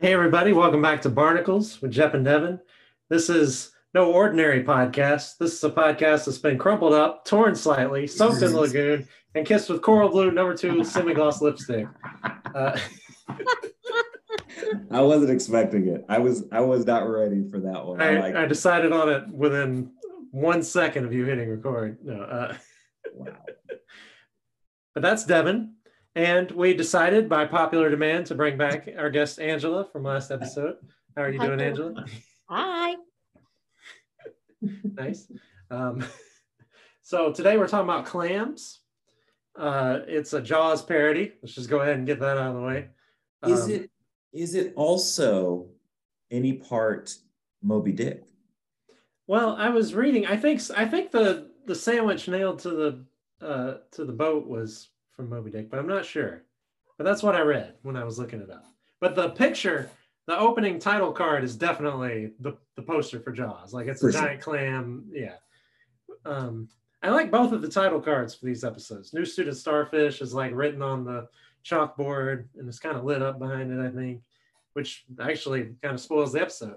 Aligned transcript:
Hey, 0.00 0.12
everybody, 0.12 0.52
welcome 0.52 0.80
back 0.80 1.02
to 1.02 1.08
Barnacles 1.08 1.82
with 1.82 1.90
Jeff 1.90 2.14
and 2.14 2.24
Devin. 2.24 2.60
This 3.10 3.28
is 3.28 3.72
no 3.94 4.12
ordinary 4.12 4.62
podcast. 4.62 5.38
This 5.38 5.54
is 5.54 5.64
a 5.64 5.70
podcast 5.70 6.24
that's 6.24 6.38
been 6.38 6.56
crumpled 6.56 6.92
up, 6.92 7.24
torn 7.24 7.56
slightly, 7.56 8.06
soaked 8.06 8.40
in 8.42 8.52
the 8.52 8.60
lagoon, 8.60 9.08
and 9.34 9.44
kissed 9.44 9.68
with 9.68 9.82
coral 9.82 10.08
blue 10.08 10.30
number 10.30 10.56
two 10.56 10.84
semi 10.84 11.14
gloss 11.14 11.42
lipstick. 11.42 11.88
Uh, 12.54 12.78
I 14.92 15.00
wasn't 15.00 15.32
expecting 15.32 15.88
it. 15.88 16.04
I 16.08 16.18
was 16.18 16.44
I 16.52 16.60
was 16.60 16.86
not 16.86 17.08
ready 17.08 17.42
for 17.50 17.58
that 17.58 17.84
one. 17.84 18.00
I, 18.00 18.14
I, 18.14 18.20
like 18.20 18.36
I 18.36 18.46
decided 18.46 18.92
on 18.92 19.08
it 19.08 19.28
within 19.28 19.90
one 20.30 20.62
second 20.62 21.06
of 21.06 21.12
you 21.12 21.24
hitting 21.24 21.48
record. 21.48 21.98
No, 22.04 22.22
uh, 22.22 22.56
wow. 23.14 23.32
but 24.94 25.02
that's 25.02 25.24
Devin. 25.24 25.74
And 26.18 26.50
we 26.50 26.74
decided 26.74 27.28
by 27.28 27.44
popular 27.44 27.88
demand 27.88 28.26
to 28.26 28.34
bring 28.34 28.58
back 28.58 28.88
our 28.98 29.08
guest 29.08 29.38
Angela 29.38 29.84
from 29.84 30.02
last 30.02 30.32
episode. 30.32 30.74
How 31.14 31.22
are 31.22 31.30
you 31.30 31.38
doing, 31.38 31.60
Angela? 31.60 32.04
Hi. 32.48 32.96
nice. 34.82 35.30
Um, 35.70 36.04
so 37.02 37.32
today 37.32 37.56
we're 37.56 37.68
talking 37.68 37.88
about 37.88 38.04
clams. 38.04 38.80
Uh, 39.56 40.00
it's 40.08 40.32
a 40.32 40.42
Jaws 40.42 40.82
parody. 40.82 41.34
Let's 41.40 41.54
just 41.54 41.70
go 41.70 41.82
ahead 41.82 41.94
and 41.94 42.04
get 42.04 42.18
that 42.18 42.36
out 42.36 42.48
of 42.48 42.54
the 42.56 42.62
way. 42.62 42.88
Is 43.46 43.66
Um, 43.66 43.70
it 43.70 43.90
is 44.32 44.56
it 44.56 44.72
also 44.74 45.68
any 46.32 46.54
part 46.54 47.14
Moby 47.62 47.92
Dick? 47.92 48.24
Well, 49.28 49.54
I 49.54 49.68
was 49.68 49.94
reading. 49.94 50.26
I 50.26 50.36
think 50.36 50.62
I 50.76 50.84
think 50.84 51.12
the 51.12 51.52
the 51.66 51.76
sandwich 51.76 52.26
nailed 52.26 52.58
to 52.60 52.70
the 52.70 53.46
uh, 53.46 53.74
to 53.92 54.04
the 54.04 54.12
boat 54.12 54.48
was 54.48 54.88
from 55.18 55.28
Moby 55.28 55.50
Dick, 55.50 55.68
but 55.68 55.80
I'm 55.80 55.88
not 55.88 56.04
sure. 56.04 56.44
But 56.96 57.02
that's 57.04 57.24
what 57.24 57.34
I 57.34 57.40
read 57.40 57.74
when 57.82 57.96
I 57.96 58.04
was 58.04 58.20
looking 58.20 58.40
it 58.40 58.50
up. 58.50 58.64
But 59.00 59.16
the 59.16 59.30
picture, 59.30 59.90
the 60.28 60.38
opening 60.38 60.78
title 60.78 61.10
card 61.10 61.42
is 61.42 61.56
definitely 61.56 62.34
the 62.38 62.56
the 62.76 62.82
poster 62.82 63.18
for 63.18 63.32
Jaws. 63.32 63.74
Like 63.74 63.88
it's 63.88 64.02
a 64.02 64.12
sure. 64.12 64.22
giant 64.22 64.40
clam. 64.40 65.06
Yeah. 65.12 65.34
Um, 66.24 66.68
I 67.02 67.10
like 67.10 67.32
both 67.32 67.52
of 67.52 67.62
the 67.62 67.68
title 67.68 68.00
cards 68.00 68.34
for 68.34 68.46
these 68.46 68.62
episodes. 68.62 69.12
New 69.12 69.24
Student 69.24 69.56
Starfish 69.56 70.20
is 70.20 70.34
like 70.34 70.52
written 70.54 70.82
on 70.82 71.04
the 71.04 71.26
chalkboard 71.64 72.44
and 72.56 72.68
it's 72.68 72.78
kind 72.78 72.96
of 72.96 73.04
lit 73.04 73.22
up 73.22 73.40
behind 73.40 73.72
it, 73.72 73.84
I 73.84 73.90
think, 73.90 74.22
which 74.74 75.04
actually 75.20 75.74
kind 75.82 75.94
of 75.94 76.00
spoils 76.00 76.32
the 76.32 76.40
episode. 76.40 76.76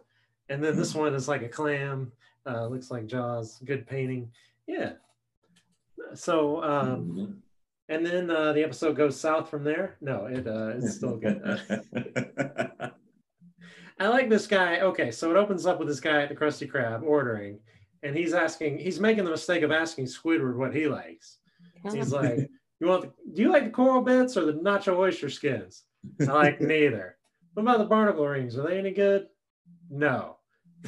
And 0.49 0.63
then 0.63 0.75
this 0.75 0.95
one 0.95 1.13
is 1.13 1.27
like 1.27 1.43
a 1.43 1.47
clam, 1.47 2.11
uh, 2.47 2.65
looks 2.67 2.89
like 2.89 3.05
Jaws, 3.05 3.59
good 3.65 3.87
painting. 3.87 4.31
Yeah. 4.67 4.93
So, 6.15 6.63
um, 6.63 7.41
and 7.91 8.05
then 8.05 8.31
uh, 8.31 8.53
the 8.53 8.63
episode 8.63 8.95
goes 8.95 9.19
south 9.19 9.49
from 9.49 9.65
there. 9.65 9.97
No, 9.99 10.25
it 10.25 10.47
uh, 10.47 10.69
it's 10.69 10.95
still 10.97 11.17
good. 11.17 11.41
I 13.99 14.07
like 14.07 14.29
this 14.29 14.47
guy. 14.47 14.79
Okay, 14.79 15.11
so 15.11 15.29
it 15.29 15.37
opens 15.37 15.65
up 15.65 15.77
with 15.77 15.89
this 15.89 15.99
guy 15.99 16.21
at 16.21 16.29
the 16.29 16.35
Krusty 16.35 16.71
Krab 16.71 17.03
ordering, 17.03 17.59
and 18.01 18.15
he's 18.15 18.33
asking, 18.33 18.79
he's 18.79 18.99
making 18.99 19.25
the 19.25 19.31
mistake 19.31 19.61
of 19.61 19.71
asking 19.71 20.05
Squidward 20.05 20.55
what 20.55 20.73
he 20.73 20.87
likes. 20.87 21.37
He's 21.91 22.13
like, 22.13 22.49
"You 22.79 22.87
want? 22.87 23.01
The, 23.01 23.11
do 23.33 23.41
you 23.41 23.51
like 23.51 23.65
the 23.65 23.71
coral 23.71 24.01
bits 24.01 24.37
or 24.37 24.45
the 24.45 24.53
nacho 24.53 24.95
oyster 24.97 25.29
skins?" 25.29 25.83
I 26.21 26.31
like 26.31 26.61
neither. 26.61 27.17
What 27.53 27.63
about 27.63 27.79
the 27.79 27.85
barnacle 27.85 28.25
rings? 28.25 28.57
Are 28.57 28.67
they 28.67 28.79
any 28.79 28.91
good? 28.91 29.27
No. 29.89 30.37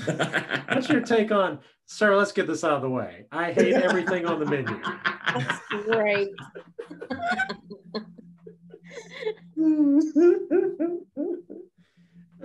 What's 0.05 0.89
your 0.89 1.01
take 1.01 1.31
on, 1.31 1.59
sir? 1.85 2.15
Let's 2.15 2.31
get 2.31 2.47
this 2.47 2.63
out 2.63 2.73
of 2.73 2.81
the 2.81 2.89
way. 2.89 3.25
I 3.31 3.51
hate 3.53 3.73
everything 3.73 4.25
on 4.25 4.39
the 4.39 4.45
menu. 4.45 4.79
That's 5.33 5.85
great. 5.85 6.29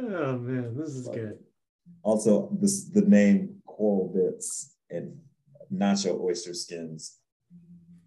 Oh 0.01 0.39
man, 0.39 0.77
this 0.77 0.91
is 0.91 1.09
good. 1.09 1.39
also, 2.05 2.51
this 2.61 2.85
the 2.85 3.01
name 3.03 3.61
Coral 3.67 4.13
Bits 4.15 4.77
and 4.91 5.19
Nacho 5.73 6.21
Oyster 6.21 6.55
Skins 6.55 7.17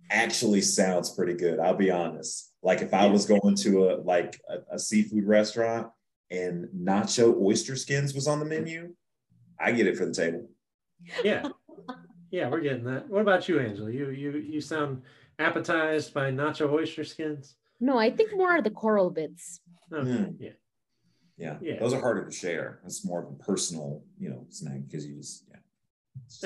actually 0.10 0.62
sounds 0.62 1.10
pretty 1.10 1.34
good. 1.34 1.60
I'll 1.60 1.76
be 1.76 1.92
honest. 1.92 2.54
Like 2.64 2.82
if 2.82 2.94
I 2.94 3.08
was 3.08 3.26
going 3.26 3.56
to 3.58 3.90
a 3.90 3.96
like 3.96 4.40
a, 4.50 4.76
a 4.76 4.80
seafood 4.80 5.26
restaurant 5.26 5.88
and 6.30 6.68
Nacho 6.76 7.36
Oyster 7.42 7.76
Skins 7.76 8.14
was 8.14 8.28
on 8.28 8.40
the 8.40 8.46
menu, 8.46 8.94
I 9.62 9.72
get 9.72 9.88
it 9.88 9.98
for 9.98 10.06
the 10.06 10.14
table. 10.14 10.48
Yeah, 11.24 11.48
yeah, 12.32 12.50
we're 12.50 12.62
getting 12.62 12.84
that. 12.86 13.10
What 13.10 13.22
about 13.22 13.48
you, 13.48 13.60
Angela? 13.60 13.92
You 13.92 14.10
you 14.10 14.32
you 14.38 14.62
sound 14.62 15.02
appetized 15.40 16.14
by 16.14 16.32
nacho 16.32 16.70
oyster 16.72 17.04
skins. 17.04 17.56
No, 17.80 17.98
I 17.98 18.12
think 18.12 18.36
more 18.36 18.56
of 18.58 18.64
the 18.64 18.70
coral 18.70 19.10
bits. 19.10 19.60
Okay, 19.92 20.10
Mm. 20.10 20.36
yeah. 20.40 20.50
Yeah, 21.38 21.58
Yeah. 21.62 21.80
those 21.80 21.94
are 21.94 22.00
harder 22.00 22.26
to 22.26 22.32
share. 22.32 22.80
It's 22.86 23.04
more 23.04 23.24
of 23.24 23.30
a 23.32 23.36
personal, 23.44 24.04
you 24.20 24.30
know, 24.30 24.46
snack 24.50 24.82
because 24.88 25.06
you 25.08 25.16
just 25.18 25.46
yeah. 25.50 25.58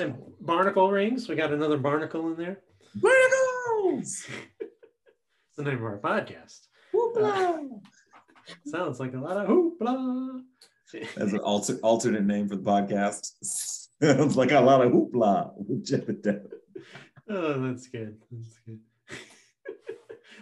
And 0.04 0.16
barnacle 0.40 0.90
rings. 0.90 1.28
We 1.28 1.34
got 1.36 1.52
another 1.52 1.76
barnacle 1.76 2.28
in 2.30 2.36
there. 2.36 2.60
Barnacles! 2.94 4.26
It's 5.58 5.64
the 5.64 5.70
name 5.70 5.78
of 5.78 5.84
our 5.84 5.98
podcast. 5.98 6.66
Whoopla! 6.94 7.80
Sounds 8.66 9.00
like 9.00 9.14
a 9.14 9.18
lot 9.18 9.36
of 9.38 9.48
hoopla. 9.48 10.42
That's 10.92 11.32
an 11.32 11.40
alter, 11.40 11.78
alternate 11.82 12.24
name 12.24 12.48
for 12.48 12.56
the 12.56 12.62
podcast. 12.62 13.32
Sounds 14.02 14.36
like 14.36 14.52
a 14.52 14.60
lot 14.60 14.84
of 14.84 14.92
hoopla 14.92 15.52
with 15.56 15.84
Jeff 15.84 16.08
and 16.08 16.22
Deb. 16.22 16.52
Oh, 17.28 17.60
that's 17.66 17.88
good. 17.88 18.18
That's 18.30 18.58
good. 18.66 18.80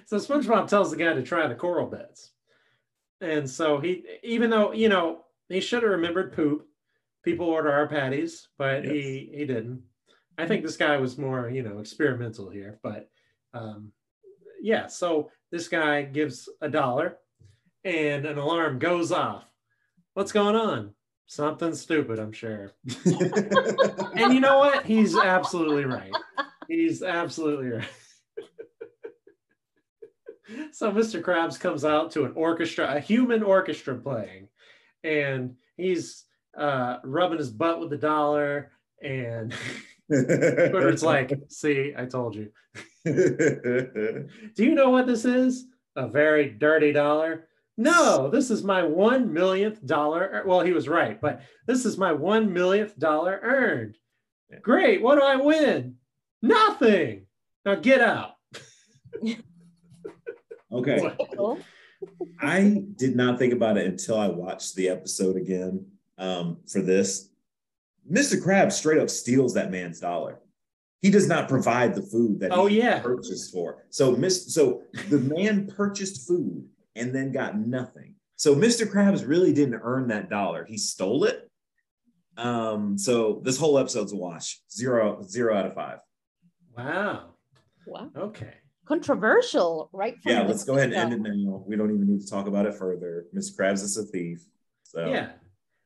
so 0.06 0.18
SpongeBob 0.18 0.68
tells 0.68 0.90
the 0.90 0.96
guy 0.96 1.14
to 1.14 1.22
try 1.22 1.46
the 1.46 1.54
coral 1.54 1.86
beds. 1.86 2.32
And 3.20 3.48
so 3.48 3.80
he, 3.80 4.04
even 4.22 4.50
though, 4.50 4.72
you 4.72 4.88
know, 4.88 5.24
he 5.48 5.60
should 5.60 5.82
have 5.82 5.92
remembered 5.92 6.34
poop. 6.34 6.66
People 7.24 7.46
order 7.46 7.72
our 7.72 7.88
patties, 7.88 8.48
but 8.58 8.84
he 8.84 9.30
he 9.34 9.46
didn't. 9.46 9.82
I 10.36 10.46
think 10.46 10.62
this 10.62 10.76
guy 10.76 10.98
was 10.98 11.16
more, 11.16 11.48
you 11.48 11.62
know, 11.62 11.78
experimental 11.78 12.50
here. 12.50 12.78
But 12.82 13.08
um, 13.54 13.92
yeah, 14.60 14.88
so 14.88 15.30
this 15.50 15.68
guy 15.68 16.02
gives 16.02 16.50
a 16.60 16.68
dollar 16.68 17.16
and 17.82 18.26
an 18.26 18.36
alarm 18.36 18.78
goes 18.78 19.10
off. 19.10 19.44
What's 20.14 20.30
going 20.30 20.54
on? 20.54 20.94
Something 21.26 21.74
stupid, 21.74 22.20
I'm 22.20 22.32
sure. 22.32 22.70
And 24.16 24.32
you 24.32 24.38
know 24.38 24.58
what? 24.58 24.86
He's 24.86 25.16
absolutely 25.16 25.84
right. 25.84 26.14
He's 26.68 27.02
absolutely 27.02 27.70
right. 27.70 27.88
so 30.70 30.92
Mr. 30.92 31.20
Krabs 31.20 31.58
comes 31.58 31.84
out 31.84 32.12
to 32.12 32.24
an 32.24 32.32
orchestra, 32.36 32.94
a 32.94 33.00
human 33.00 33.42
orchestra 33.42 33.96
playing, 33.96 34.46
and 35.02 35.56
he's 35.76 36.24
uh, 36.56 36.98
rubbing 37.02 37.38
his 37.38 37.50
butt 37.50 37.80
with 37.80 37.90
the 37.90 37.96
dollar. 37.96 38.70
And 39.02 39.52
Squidward's 40.12 41.02
like, 41.02 41.36
"See, 41.48 41.92
I 41.96 42.04
told 42.04 42.36
you." 42.36 42.50
Do 43.04 44.28
you 44.58 44.76
know 44.76 44.90
what 44.90 45.08
this 45.08 45.24
is? 45.24 45.66
A 45.96 46.06
very 46.06 46.50
dirty 46.50 46.92
dollar. 46.92 47.48
No, 47.76 48.28
this 48.30 48.50
is 48.50 48.62
my 48.62 48.82
one 48.84 49.32
millionth 49.32 49.84
dollar. 49.84 50.42
Well, 50.46 50.60
he 50.60 50.72
was 50.72 50.88
right, 50.88 51.20
but 51.20 51.42
this 51.66 51.84
is 51.84 51.98
my 51.98 52.12
one 52.12 52.52
millionth 52.52 52.96
dollar 52.98 53.40
earned. 53.42 53.96
Great. 54.62 55.02
What 55.02 55.16
do 55.16 55.22
I 55.24 55.36
win? 55.36 55.96
Nothing. 56.40 57.26
Now 57.64 57.74
get 57.76 58.00
out. 58.00 58.32
okay. 60.72 61.16
I 62.40 62.82
did 62.96 63.16
not 63.16 63.38
think 63.38 63.52
about 63.52 63.78
it 63.78 63.86
until 63.86 64.18
I 64.18 64.28
watched 64.28 64.76
the 64.76 64.88
episode 64.88 65.36
again 65.36 65.86
um, 66.18 66.58
for 66.70 66.82
this. 66.82 67.30
Mr. 68.10 68.40
Crab 68.40 68.70
straight 68.70 69.00
up 69.00 69.08
steals 69.08 69.54
that 69.54 69.70
man's 69.70 70.00
dollar. 70.00 70.38
He 71.00 71.10
does 71.10 71.26
not 71.26 71.48
provide 71.48 71.94
the 71.94 72.02
food 72.02 72.40
that 72.40 72.52
Oh, 72.52 72.66
he 72.66 72.78
yeah. 72.78 73.00
purchased 73.00 73.52
for. 73.52 73.84
So, 73.90 74.12
Miss, 74.12 74.54
so 74.54 74.82
the 75.08 75.18
man 75.18 75.66
purchased 75.66 76.26
food 76.28 76.66
and 76.96 77.14
then 77.14 77.32
got 77.32 77.58
nothing. 77.58 78.14
So 78.36 78.54
Mr. 78.54 78.90
Krabs 78.90 79.26
really 79.26 79.52
didn't 79.52 79.80
earn 79.82 80.08
that 80.08 80.28
dollar. 80.28 80.64
He 80.64 80.76
stole 80.76 81.24
it. 81.24 81.50
Um, 82.36 82.98
so 82.98 83.40
this 83.44 83.58
whole 83.58 83.78
episode's 83.78 84.12
a 84.12 84.16
wash. 84.16 84.60
Zero, 84.70 85.22
zero 85.22 85.56
out 85.56 85.66
of 85.66 85.74
five. 85.74 86.00
Wow. 86.76 87.34
wow. 87.86 88.10
Okay. 88.16 88.54
Controversial, 88.86 89.88
right? 89.92 90.20
from 90.20 90.32
Yeah, 90.32 90.42
let's 90.42 90.64
go 90.64 90.74
ahead 90.74 90.92
and 90.92 91.12
end 91.12 91.26
it 91.26 91.30
now. 91.30 91.64
We 91.66 91.76
don't 91.76 91.94
even 91.94 92.06
need 92.06 92.20
to 92.20 92.28
talk 92.28 92.46
about 92.46 92.66
it 92.66 92.74
further. 92.74 93.26
Mr. 93.34 93.56
Krabs 93.56 93.82
is 93.82 93.96
a 93.96 94.04
thief. 94.04 94.44
So 94.82 95.06
Yeah. 95.06 95.30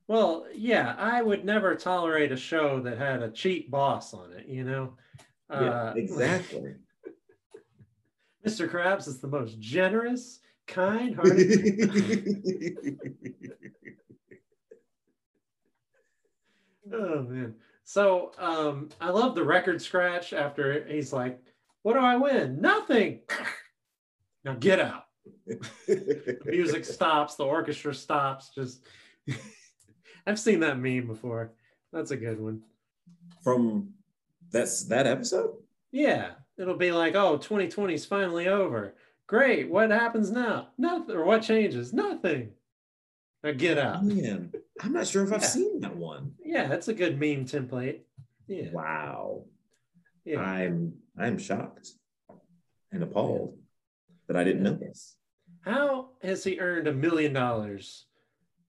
Well, 0.08 0.46
yeah, 0.54 0.94
I 0.98 1.20
would 1.20 1.44
never 1.44 1.74
tolerate 1.74 2.32
a 2.32 2.36
show 2.36 2.80
that 2.80 2.96
had 2.96 3.22
a 3.22 3.30
cheap 3.30 3.70
boss 3.70 4.14
on 4.14 4.32
it, 4.32 4.46
you 4.46 4.64
know? 4.64 4.94
Yeah, 5.50 5.56
Uh, 5.58 5.92
exactly. 5.96 6.74
Mr. 8.46 8.68
Krabs 8.70 9.06
is 9.06 9.20
the 9.20 9.28
most 9.28 9.60
generous, 9.60 10.40
kind 10.68 11.16
hearted. 11.16 12.98
Oh 16.90 17.22
man. 17.22 17.54
So 17.84 18.32
um 18.38 18.88
I 19.00 19.10
love 19.10 19.34
the 19.34 19.44
record 19.44 19.82
scratch 19.82 20.32
after 20.32 20.86
he's 20.86 21.12
like, 21.12 21.38
What 21.82 21.94
do 21.94 22.00
I 22.00 22.16
win? 22.16 22.60
Nothing. 22.60 23.20
now 24.44 24.54
get 24.54 24.80
out. 24.80 25.04
The 25.46 26.38
music 26.46 26.84
stops, 26.86 27.34
the 27.36 27.44
orchestra 27.44 27.94
stops. 27.94 28.50
Just, 28.54 28.86
I've 30.26 30.38
seen 30.38 30.60
that 30.60 30.78
meme 30.78 31.06
before. 31.06 31.52
That's 31.92 32.10
a 32.10 32.16
good 32.16 32.40
one. 32.40 32.62
From 33.42 33.90
that's 34.50 34.84
that 34.84 35.06
episode. 35.06 35.54
Yeah, 35.90 36.30
it'll 36.58 36.76
be 36.76 36.92
like, 36.92 37.14
oh, 37.14 37.36
2020 37.38 37.94
is 37.94 38.04
finally 38.04 38.48
over. 38.48 38.94
Great. 39.28 39.70
What 39.70 39.90
happens 39.90 40.30
now? 40.30 40.68
Nothing. 40.78 41.14
Or 41.14 41.24
what 41.24 41.42
changes? 41.42 41.92
Nothing. 41.92 42.50
Now 43.44 43.52
get 43.52 43.78
out. 43.78 44.02
Man, 44.04 44.50
I'm 44.80 44.92
not 44.92 45.06
sure 45.06 45.22
if 45.22 45.32
I've 45.32 45.42
Yeah. 45.42 45.46
seen 45.48 45.80
that 45.80 45.96
one. 45.96 46.34
Yeah, 46.44 46.66
that's 46.66 46.88
a 46.88 46.94
good 46.94 47.20
meme 47.20 47.44
template. 47.44 48.00
Yeah. 48.48 48.70
Wow. 48.72 49.44
Yeah. 50.24 50.40
I'm 50.40 50.94
I'm 51.16 51.36
shocked 51.38 51.90
and 52.90 53.02
appalled 53.02 53.58
that 54.26 54.36
I 54.36 54.44
didn't 54.44 54.62
know 54.62 54.74
this. 54.74 55.16
How 55.60 56.10
has 56.22 56.42
he 56.42 56.58
earned 56.58 56.86
a 56.88 56.92
million 56.92 57.32
dollars 57.34 58.06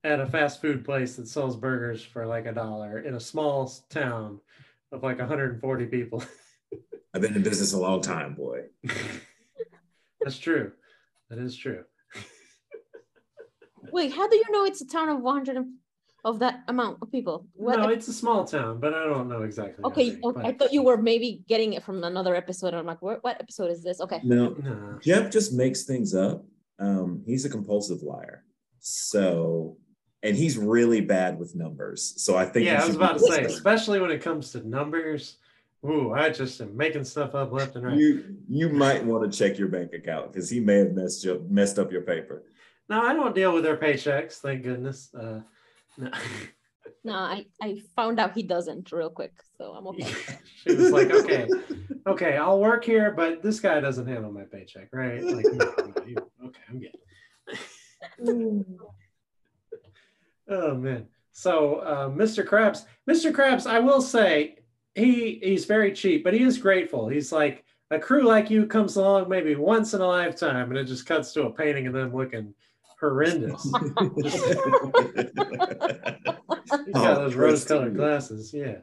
at 0.04 0.20
a 0.20 0.28
fast 0.28 0.62
food 0.62 0.84
place 0.84 1.16
that 1.16 1.28
sells 1.28 1.56
burgers 1.56 2.04
for 2.04 2.26
like 2.28 2.46
a 2.46 2.52
dollar 2.54 3.00
in 3.00 3.16
a 3.16 3.20
small 3.20 3.72
town 3.90 4.40
of 4.92 5.04
like 5.04 5.20
140 5.20 5.86
people? 5.86 6.24
I've 7.14 7.22
been 7.22 7.36
in 7.36 7.44
business 7.44 7.74
a 7.74 7.80
long 7.80 8.02
time, 8.02 8.36
boy. 8.36 8.64
That's 10.22 10.38
true. 10.38 10.72
That 11.30 11.40
is 11.40 11.56
true. 11.56 11.84
Wait, 13.92 14.12
how 14.14 14.28
do 14.28 14.36
you 14.36 14.46
know 14.52 14.66
it's 14.66 14.82
a 14.82 14.88
town 14.88 15.10
of 15.10 15.22
100 15.22 15.66
of 16.26 16.40
that 16.40 16.64
amount 16.68 16.98
of 17.02 17.12
people? 17.12 17.48
What? 17.54 17.80
No, 17.80 17.90
it's 17.90 18.08
a 18.08 18.14
small 18.14 18.46
town, 18.46 18.80
but 18.80 18.94
I 18.94 19.06
don't 19.06 19.30
know 19.30 19.44
exactly. 19.44 19.82
how 19.82 19.90
okay, 19.90 20.12
big, 20.12 20.26
okay. 20.26 20.48
I 20.48 20.54
thought 20.54 20.74
you 20.74 20.84
were 20.84 20.98
maybe 20.98 21.44
getting 21.48 21.74
it 21.74 21.84
from 21.84 22.04
another 22.04 22.36
episode. 22.36 22.74
I'm 22.74 22.86
like, 22.86 23.02
what, 23.02 23.24
what 23.24 23.40
episode 23.40 23.72
is 23.72 23.84
this? 23.84 24.02
Okay. 24.02 24.20
No, 24.24 24.50
No. 24.50 25.00
Jeff 25.02 25.32
just 25.32 25.54
makes 25.54 25.84
things 25.84 26.14
up. 26.14 26.44
Um, 26.78 27.24
he's 27.26 27.46
a 27.46 27.50
compulsive 27.50 28.02
liar. 28.04 28.44
So, 28.80 29.78
and 30.24 30.36
he's 30.36 30.58
really 30.58 31.02
bad 31.02 31.40
with 31.40 31.56
numbers. 31.56 32.14
So 32.18 32.36
I 32.38 32.46
think 32.46 32.66
Yeah, 32.66 32.84
I 32.84 32.88
was 32.88 32.96
about 32.96 33.20
to 33.20 33.26
say, 33.26 33.44
especially 33.44 34.00
when 34.00 34.12
it 34.12 34.22
comes 34.22 34.52
to 34.52 34.68
numbers. 34.68 35.38
Ooh, 35.86 36.14
I 36.14 36.30
just 36.30 36.60
am 36.60 36.76
making 36.76 37.06
stuff 37.06 37.36
up 37.36 37.52
left 37.54 37.76
and 37.76 37.86
right. 37.86 37.96
you 37.98 38.38
you 38.50 38.70
might 38.70 39.04
want 39.04 39.30
to 39.30 39.38
check 39.38 39.58
your 39.58 39.70
bank 39.70 39.94
account 39.94 40.34
because 40.34 40.50
he 40.50 40.60
may 40.60 40.80
have 40.80 40.94
messed 40.94 41.26
up 41.26 41.50
messed 41.50 41.80
up 41.80 41.92
your 41.92 42.02
paper. 42.02 42.44
No, 42.90 43.02
I 43.02 43.14
don't 43.14 43.36
deal 43.36 43.54
with 43.54 43.64
their 43.64 43.78
paychecks, 43.78 44.40
thank 44.40 44.64
goodness. 44.64 45.14
Uh, 45.14 45.42
no. 45.98 46.12
No, 47.04 47.14
I, 47.14 47.46
I 47.62 47.78
found 47.96 48.20
out 48.20 48.34
he 48.34 48.44
doesn't 48.44 48.92
real 48.92 49.10
quick. 49.10 49.32
So 49.58 49.72
I'm 49.72 49.88
okay. 49.88 50.14
she 50.56 50.76
was 50.76 50.92
like, 50.92 51.10
okay, 51.10 51.48
okay, 52.06 52.36
I'll 52.36 52.60
work 52.60 52.84
here, 52.84 53.12
but 53.12 53.42
this 53.42 53.62
guy 53.62 53.80
doesn't 53.80 54.06
handle 54.06 54.34
my 54.34 54.44
paycheck, 54.44 54.90
right? 54.92 55.24
Like, 55.24 55.46
no, 55.46 55.74
no, 55.78 56.06
you, 56.06 56.18
okay, 56.46 56.60
I'm 56.68 56.82
good. 56.82 58.66
Oh 60.50 60.74
man. 60.74 61.06
So 61.32 61.76
uh, 61.76 62.10
Mr. 62.10 62.44
Krabs, 62.44 62.86
Mr. 63.08 63.32
Krabs, 63.32 63.68
I 63.68 63.80
will 63.80 64.02
say 64.02 64.59
he 64.96 65.40
he's 65.44 65.66
very 65.66 65.94
cheap, 65.94 66.24
but 66.24 66.34
he 66.34 66.44
is 66.44 66.58
grateful. 66.58 67.08
He's 67.08 67.32
like 67.32 67.64
a 67.92 68.00
crew 68.00 68.24
like 68.24 68.50
you 68.50 68.66
comes 68.68 68.96
along 68.96 69.30
maybe 69.30 69.56
once 69.56 69.94
in 69.94 70.02
a 70.02 70.08
lifetime, 70.08 70.70
and 70.70 70.78
it 70.78 70.86
just 70.86 71.06
cuts 71.06 71.34
to 71.34 71.44
a 71.44 71.52
painting 71.52 71.88
of 71.88 71.94
them 71.94 72.16
looking 72.16 72.54
horrendous. 73.00 73.64
He's 76.86 76.94
got 76.94 77.18
Oh, 77.18 77.24
those 77.24 77.36
rose-colored 77.36 77.96
glasses, 77.96 78.54
yeah. 78.54 78.78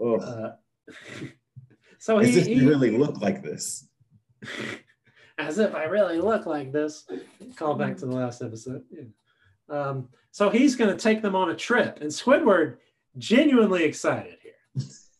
oh, 0.00 0.16
Uh, 0.16 0.52
so 1.98 2.18
as 2.18 2.34
he, 2.34 2.54
he 2.54 2.66
really 2.66 2.96
look 2.96 3.20
like 3.20 3.42
this. 3.42 3.86
as 5.38 5.58
if 5.58 5.74
I 5.74 5.84
really 5.84 6.18
look 6.18 6.46
like 6.46 6.72
this. 6.72 7.04
Call 7.56 7.74
back 7.74 7.96
to 7.98 8.06
the 8.06 8.14
last 8.14 8.42
episode. 8.42 8.82
Yeah. 8.90 9.02
Um, 9.68 10.08
so 10.30 10.50
he's 10.50 10.76
going 10.76 10.90
to 10.90 11.00
take 11.00 11.22
them 11.22 11.36
on 11.36 11.50
a 11.50 11.54
trip, 11.56 11.98
and 12.00 12.10
Squidward 12.10 12.76
genuinely 13.18 13.84
excited 13.84 14.37
here. 14.37 14.37
Like, 14.37 14.37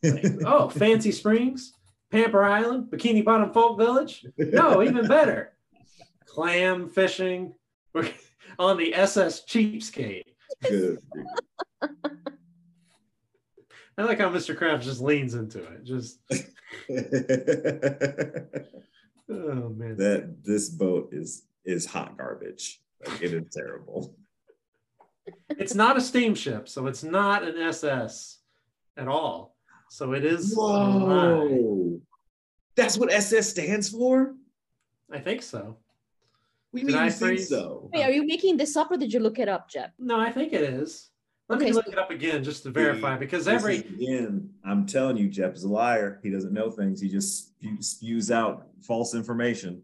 oh, 0.44 0.68
Fancy 0.68 1.12
Springs, 1.12 1.72
Pamper 2.10 2.44
Island, 2.44 2.90
Bikini 2.90 3.24
Bottom 3.24 3.52
Folk 3.52 3.78
Village. 3.78 4.26
No, 4.36 4.82
even 4.82 5.06
better, 5.06 5.52
clam 6.26 6.88
fishing. 6.88 7.54
We're 7.92 8.10
on 8.58 8.76
the 8.76 8.94
SS 8.94 9.44
Cheapskate. 9.44 10.24
Good. 10.62 10.98
I 13.98 14.02
like 14.02 14.20
how 14.20 14.30
Mr. 14.30 14.56
Krabs 14.56 14.82
just 14.82 15.00
leans 15.00 15.34
into 15.34 15.58
it. 15.58 15.84
Just 15.84 16.20
oh 16.30 16.36
man. 19.70 19.96
that 19.96 20.36
this 20.44 20.68
boat 20.68 21.08
is 21.12 21.42
is 21.64 21.84
hot 21.84 22.16
garbage. 22.16 22.80
Like, 23.04 23.22
it 23.22 23.32
is 23.32 23.52
terrible. 23.52 24.14
It's 25.50 25.74
not 25.74 25.96
a 25.96 26.00
steamship, 26.00 26.68
so 26.68 26.86
it's 26.86 27.02
not 27.02 27.42
an 27.42 27.58
SS 27.58 28.38
at 28.96 29.08
all. 29.08 29.56
So 29.90 30.12
it 30.12 30.24
is. 30.24 30.52
a 30.52 30.60
lie. 30.60 31.28
Whoa. 31.44 32.00
That's 32.76 32.96
what 32.96 33.12
SS 33.12 33.50
stands 33.50 33.88
for? 33.90 34.34
I 35.12 35.18
think 35.18 35.42
so. 35.42 35.76
We 36.72 36.84
mean 36.84 36.96
I 36.96 37.06
you 37.06 37.10
think 37.10 37.40
so. 37.40 37.88
Wait, 37.92 38.02
are 38.04 38.10
you 38.10 38.26
making 38.26 38.56
this 38.58 38.76
up 38.76 38.90
or 38.90 38.96
did 38.98 39.12
you 39.12 39.20
look 39.20 39.38
it 39.38 39.48
up, 39.48 39.70
Jeb? 39.70 39.90
No, 39.98 40.20
I 40.20 40.30
think 40.30 40.52
it 40.52 40.62
is. 40.62 41.10
Let 41.48 41.60
me 41.60 41.64
Okay, 41.66 41.72
look 41.72 41.86
so- 41.86 41.92
it 41.92 41.98
up 41.98 42.10
again 42.10 42.44
just 42.44 42.62
to 42.64 42.70
verify 42.70 43.16
because 43.16 43.48
every 43.48 43.78
again, 43.78 44.50
I'm 44.64 44.84
telling 44.86 45.16
you, 45.16 45.28
Jeff 45.28 45.54
is 45.54 45.64
a 45.64 45.68
liar. 45.68 46.20
He 46.22 46.30
doesn't 46.30 46.52
know 46.52 46.70
things. 46.70 47.00
He 47.00 47.08
just 47.08 47.54
spews 47.80 48.30
out 48.30 48.66
false 48.82 49.14
information. 49.14 49.82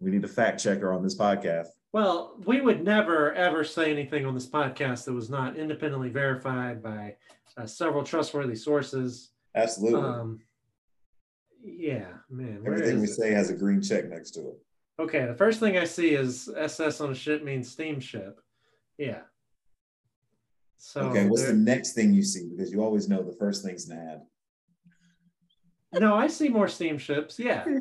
We 0.00 0.10
need 0.10 0.24
a 0.24 0.28
fact 0.28 0.60
checker 0.62 0.92
on 0.92 1.02
this 1.02 1.14
podcast. 1.16 1.68
Well, 1.92 2.34
we 2.44 2.60
would 2.60 2.82
never 2.82 3.32
ever 3.34 3.64
say 3.64 3.90
anything 3.90 4.24
on 4.24 4.34
this 4.34 4.48
podcast 4.48 5.04
that 5.04 5.12
was 5.12 5.28
not 5.28 5.56
independently 5.56 6.08
verified 6.08 6.82
by 6.82 7.16
uh, 7.56 7.66
several 7.66 8.02
trustworthy 8.02 8.56
sources. 8.56 9.30
Absolutely. 9.54 10.00
Um, 10.00 10.40
yeah, 11.62 12.08
man. 12.30 12.62
Everything 12.66 12.98
we 12.98 13.04
it? 13.04 13.14
say 13.14 13.30
has 13.32 13.50
a 13.50 13.54
green 13.54 13.82
check 13.82 14.08
next 14.08 14.30
to 14.32 14.40
it. 14.40 14.58
Okay, 14.98 15.26
the 15.26 15.34
first 15.34 15.60
thing 15.60 15.76
I 15.76 15.84
see 15.84 16.14
is 16.14 16.48
SS 16.56 17.00
on 17.00 17.12
a 17.12 17.14
ship 17.14 17.44
means 17.44 17.70
steamship. 17.70 18.40
Yeah. 18.98 19.20
So 20.78 21.02
okay, 21.02 21.26
what's 21.26 21.46
the 21.46 21.52
next 21.52 21.92
thing 21.92 22.12
you 22.12 22.22
see? 22.22 22.48
Because 22.48 22.72
you 22.72 22.82
always 22.82 23.08
know 23.08 23.22
the 23.22 23.36
first 23.38 23.64
thing's 23.64 23.88
an 23.88 23.98
ad. 23.98 24.22
no, 26.00 26.14
I 26.14 26.26
see 26.26 26.48
more 26.48 26.68
steamships. 26.68 27.38
Yeah. 27.38 27.64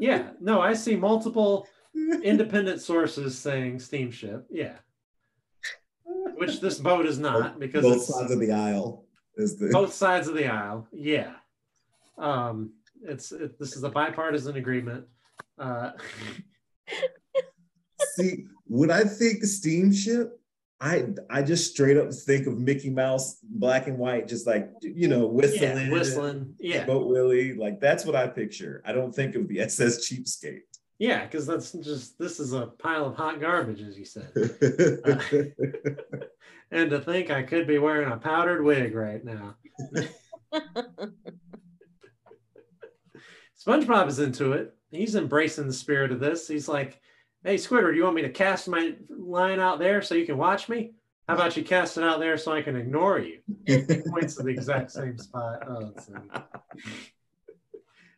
Yeah. 0.00 0.30
No, 0.40 0.60
I 0.60 0.74
see 0.74 0.96
multiple 0.96 1.68
independent 1.94 2.80
sources 2.80 3.38
saying 3.38 3.78
steamship. 3.78 4.46
Yeah. 4.50 4.76
Which 6.36 6.60
this 6.60 6.78
boat 6.78 7.06
is 7.06 7.18
not 7.18 7.58
because 7.58 7.82
both 7.82 8.02
sides 8.02 8.32
of 8.32 8.40
the 8.40 8.52
aisle 8.52 9.04
is 9.36 9.58
the 9.58 9.70
both 9.70 9.92
sides 9.92 10.28
of 10.28 10.34
the 10.34 10.46
aisle. 10.46 10.88
Yeah. 10.92 11.32
Um, 12.18 12.72
it's 13.02 13.32
it, 13.32 13.58
this 13.58 13.76
is 13.76 13.82
a 13.82 13.88
bipartisan 13.88 14.56
agreement. 14.56 15.06
Uh, 15.58 15.92
see 18.14 18.46
when 18.66 18.90
I 18.90 19.04
think 19.04 19.44
steamship, 19.44 20.40
I 20.80 21.06
I 21.30 21.42
just 21.42 21.70
straight 21.72 21.96
up 21.96 22.12
think 22.12 22.46
of 22.46 22.58
Mickey 22.58 22.90
Mouse, 22.90 23.38
black 23.42 23.86
and 23.86 23.98
white, 23.98 24.28
just 24.28 24.46
like 24.46 24.70
you 24.82 25.08
know, 25.08 25.26
whistling, 25.26 25.86
yeah, 25.86 25.90
whistling. 25.90 26.54
Yeah. 26.58 26.84
Boat 26.86 27.06
Willie, 27.06 27.54
like 27.54 27.80
that's 27.80 28.04
what 28.04 28.16
I 28.16 28.26
picture. 28.26 28.82
I 28.84 28.92
don't 28.92 29.14
think 29.14 29.34
of 29.34 29.48
the 29.48 29.60
SS 29.60 30.10
Cheapskate. 30.10 30.60
Yeah, 30.98 31.24
because 31.24 31.46
that's 31.46 31.72
just 31.72 32.18
this 32.18 32.38
is 32.38 32.52
a 32.52 32.66
pile 32.66 33.06
of 33.06 33.16
hot 33.16 33.40
garbage, 33.40 33.80
as 33.82 33.98
you 33.98 34.04
said. 34.04 34.30
Uh, 35.04 35.20
and 36.70 36.90
to 36.90 37.00
think 37.00 37.30
I 37.30 37.42
could 37.42 37.66
be 37.66 37.78
wearing 37.78 38.10
a 38.10 38.16
powdered 38.16 38.62
wig 38.62 38.94
right 38.94 39.24
now. 39.24 39.56
SpongeBob 43.66 44.08
is 44.08 44.18
into 44.18 44.52
it. 44.52 44.74
He's 44.90 45.14
embracing 45.14 45.66
the 45.66 45.72
spirit 45.72 46.12
of 46.12 46.20
this. 46.20 46.46
He's 46.48 46.68
like, 46.68 47.00
"Hey, 47.42 47.56
Squidward, 47.56 47.96
you 47.96 48.04
want 48.04 48.16
me 48.16 48.22
to 48.22 48.30
cast 48.30 48.68
my 48.68 48.94
line 49.08 49.60
out 49.60 49.78
there 49.78 50.02
so 50.02 50.14
you 50.14 50.26
can 50.26 50.38
watch 50.38 50.68
me? 50.68 50.92
How 51.28 51.34
about 51.34 51.56
you 51.56 51.64
cast 51.64 51.96
it 51.96 52.04
out 52.04 52.20
there 52.20 52.36
so 52.36 52.52
I 52.52 52.62
can 52.62 52.76
ignore 52.76 53.18
you?" 53.18 53.40
He 53.66 53.82
points 54.08 54.36
to 54.36 54.42
the 54.42 54.50
exact 54.50 54.92
same 54.92 55.18
spot. 55.18 55.62
Oh, 55.68 55.92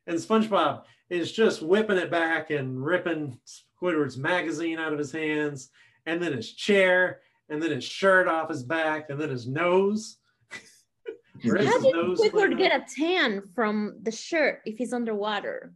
and 0.07 0.19
SpongeBob 0.19 0.83
is 1.11 1.33
just 1.33 1.63
whipping 1.63 1.97
it 1.99 2.11
back 2.11 2.51
and 2.51 2.85
ripping 2.85 3.39
Squidward's 3.83 4.17
magazine 4.17 4.79
out 4.79 4.93
of 4.93 4.99
his 4.99 5.13
hands, 5.13 5.71
and 6.07 6.23
then 6.23 6.33
his 6.33 6.53
chair, 6.53 7.21
and 7.49 7.63
then 7.63 7.71
his 7.71 7.85
shirt 7.85 8.29
off 8.29 8.49
his 8.49 8.63
back, 8.63 9.11
and 9.11 9.21
then 9.21 9.31
his 9.31 9.47
nose. 9.47 10.19
How 11.45 11.57
his 11.57 11.83
did 11.83 11.95
nose 11.95 12.21
Squidward 12.21 12.57
get 12.59 12.73
a 12.73 12.85
tan 12.97 13.43
from 13.55 13.99
the 14.03 14.11
shirt 14.11 14.61
if 14.65 14.79
he's 14.79 14.93
underwater? 14.93 15.73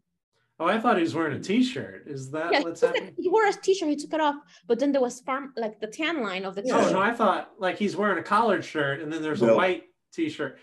Oh, 0.58 0.66
I 0.66 0.78
thought 0.78 0.96
he 0.96 1.02
was 1.02 1.14
wearing 1.14 1.36
a 1.38 1.40
T-shirt. 1.40 2.04
Is 2.06 2.30
that 2.32 2.52
Yeah, 2.52 2.58
he, 2.58 2.64
what's 2.64 2.80
took 2.80 2.90
it, 2.90 2.96
happening? 3.02 3.14
he 3.18 3.28
wore 3.30 3.46
a 3.46 3.52
t-shirt, 3.52 3.88
he 3.88 3.96
took 3.96 4.12
it 4.12 4.20
off, 4.20 4.34
but 4.66 4.78
then 4.78 4.92
there 4.92 5.00
was 5.00 5.20
farm 5.20 5.54
like 5.56 5.80
the 5.80 5.86
tan 5.86 6.22
line 6.22 6.44
of 6.44 6.54
the 6.54 6.60
Oh 6.62 6.64
t-shirt. 6.64 6.82
Oh 6.88 6.92
no, 6.92 7.00
I 7.00 7.14
thought 7.14 7.52
like 7.58 7.78
he's 7.78 7.96
wearing 7.96 8.18
a 8.18 8.22
collared 8.22 8.62
shirt, 8.64 9.00
and 9.00 9.10
then 9.12 9.22
there's 9.22 9.40
a 9.42 9.54
white 9.54 9.84
T-shirt. 10.12 10.58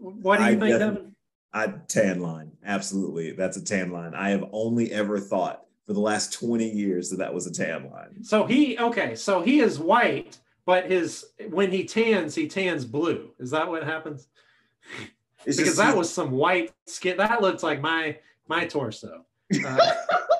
What 0.00 0.38
do 0.38 0.44
you 0.44 0.48
I 0.48 0.52
think, 0.56 0.60
definitely- 0.62 0.94
Devin? 0.96 1.14
I 1.52 1.68
tan 1.88 2.20
line. 2.20 2.52
Absolutely. 2.64 3.32
That's 3.32 3.56
a 3.56 3.64
tan 3.64 3.90
line. 3.90 4.14
I 4.14 4.30
have 4.30 4.44
only 4.52 4.92
ever 4.92 5.18
thought 5.18 5.64
for 5.86 5.94
the 5.94 6.00
last 6.00 6.32
20 6.34 6.68
years 6.68 7.08
that 7.10 7.16
that 7.16 7.32
was 7.32 7.46
a 7.46 7.52
tan 7.52 7.90
line. 7.90 8.22
So 8.22 8.44
he 8.44 8.78
okay, 8.78 9.14
so 9.14 9.42
he 9.42 9.60
is 9.60 9.78
white, 9.78 10.38
but 10.66 10.90
his 10.90 11.24
when 11.50 11.70
he 11.70 11.84
tans, 11.84 12.34
he 12.34 12.46
tans 12.46 12.84
blue. 12.84 13.30
Is 13.38 13.50
that 13.52 13.68
what 13.68 13.84
happens? 13.84 14.28
It's 15.46 15.56
because 15.56 15.76
just- 15.76 15.78
that 15.78 15.96
was 15.96 16.12
some 16.12 16.32
white 16.32 16.72
skin. 16.86 17.16
That 17.16 17.40
looks 17.40 17.62
like 17.62 17.80
my 17.80 18.18
my 18.48 18.66
torso. 18.66 19.24
Uh, 19.64 19.78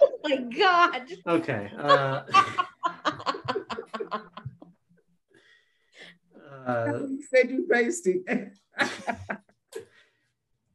oh 0.02 0.18
my 0.24 0.36
god. 0.36 1.02
okay. 1.26 1.70
Uh, 1.78 2.22
uh, 6.66 6.98
said 7.30 7.50
you 7.50 7.66
pasty. 7.70 8.22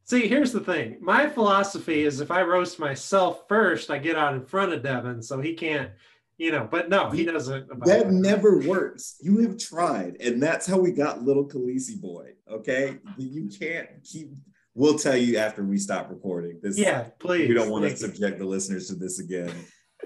See, 0.04 0.28
here's 0.28 0.52
the 0.52 0.60
thing. 0.60 0.96
My 1.00 1.28
philosophy 1.28 2.02
is 2.02 2.20
if 2.20 2.30
I 2.30 2.42
roast 2.42 2.78
myself 2.78 3.44
first, 3.48 3.90
I 3.90 3.98
get 3.98 4.16
out 4.16 4.34
in 4.34 4.44
front 4.44 4.72
of 4.72 4.82
Devin, 4.82 5.22
so 5.22 5.40
he 5.40 5.54
can't, 5.54 5.90
you 6.38 6.52
know. 6.52 6.68
But 6.70 6.88
no, 6.88 7.10
he 7.10 7.24
doesn't. 7.24 7.68
That 7.84 8.04
by 8.04 8.10
never 8.10 8.58
works. 8.60 9.16
You 9.20 9.38
have 9.40 9.58
tried, 9.58 10.16
and 10.20 10.42
that's 10.42 10.66
how 10.66 10.78
we 10.78 10.92
got 10.92 11.22
little 11.22 11.46
Khaleesi 11.46 12.00
boy. 12.00 12.32
Okay, 12.50 12.98
you 13.18 13.48
can't 13.48 13.88
keep. 14.04 14.32
We'll 14.76 14.98
tell 14.98 15.16
you 15.16 15.36
after 15.38 15.62
we 15.64 15.78
stop 15.78 16.10
recording. 16.10 16.58
This, 16.60 16.76
Yeah, 16.76 17.04
please. 17.20 17.48
we 17.48 17.54
don't 17.54 17.70
want 17.70 17.84
to 17.84 17.96
subject 17.96 18.38
the 18.38 18.44
listeners 18.44 18.88
to 18.88 18.96
this 18.96 19.20
again. 19.20 19.52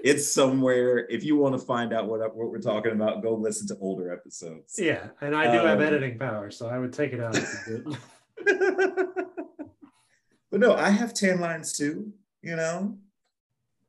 It's 0.03 0.31
somewhere. 0.31 1.07
If 1.09 1.23
you 1.23 1.35
want 1.35 1.59
to 1.59 1.65
find 1.65 1.91
out 1.91 2.07
what 2.07 2.19
what 2.35 2.49
we're 2.51 2.61
talking 2.61 2.91
about, 2.91 3.21
go 3.23 3.33
listen 3.35 3.67
to 3.69 3.77
older 3.81 4.13
episodes. 4.13 4.75
Yeah, 4.77 5.07
and 5.21 5.35
I 5.35 5.51
do 5.51 5.57
have 5.65 5.79
Um, 5.79 5.85
editing 5.85 6.17
power, 6.19 6.51
so 6.51 6.67
I 6.67 6.77
would 6.77 6.93
take 6.93 7.13
it 7.13 7.19
out. 7.19 7.35
if 10.61 10.67
you 10.67 10.67
did. 10.67 10.77
but 10.77 10.77
no, 10.77 10.85
I 10.85 10.89
have 10.89 11.13
tan 11.13 11.39
lines 11.39 11.73
too. 11.73 12.11
You 12.41 12.55
know, 12.55 12.97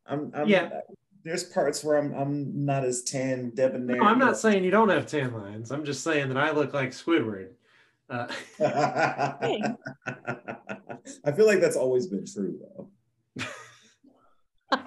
I'm, 0.06 0.32
I'm 0.34 0.48
Yeah. 0.48 0.80
There's 1.22 1.44
parts 1.44 1.84
where 1.84 1.98
I'm 1.98 2.14
I'm 2.14 2.64
not 2.64 2.84
as 2.84 3.02
tan 3.02 3.52
debonair. 3.54 3.96
No, 3.96 4.04
I'm 4.04 4.18
not 4.18 4.38
saying 4.38 4.64
you 4.64 4.70
don't 4.70 4.88
have 4.88 5.06
tan 5.06 5.34
lines. 5.34 5.70
I'm 5.70 5.84
just 5.84 6.02
saying 6.02 6.28
that 6.28 6.38
I 6.38 6.50
look 6.50 6.72
like 6.72 6.90
Squidward. 6.90 7.50
Uh, 8.08 8.26
I 11.24 11.32
feel 11.32 11.46
like 11.46 11.60
that's 11.60 11.76
always 11.76 12.06
been 12.06 12.24
true 12.26 12.58
though. 12.58 12.90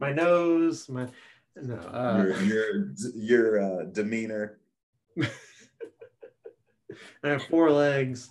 my 0.00 0.12
nose, 0.12 0.88
my 0.88 1.08
no. 1.56 1.74
Uh, 1.74 2.24
your 2.24 2.42
your 2.42 2.94
your 3.14 3.62
uh, 3.62 3.84
demeanor. 3.86 4.60
I 5.20 5.28
have 7.28 7.42
four 7.44 7.70
legs. 7.70 8.30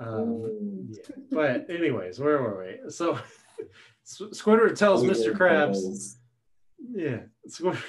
Um, 0.00 0.88
yeah. 0.90 1.14
But 1.30 1.66
anyways, 1.70 2.18
where 2.18 2.42
were 2.42 2.64
we? 2.84 2.90
So 2.90 3.14
S- 4.04 4.22
Squidward 4.32 4.76
tells 4.76 5.02
Mr. 5.04 5.36
Krabs, 5.36 6.16
yeah, 6.92 7.18
Squidward, 7.48 7.82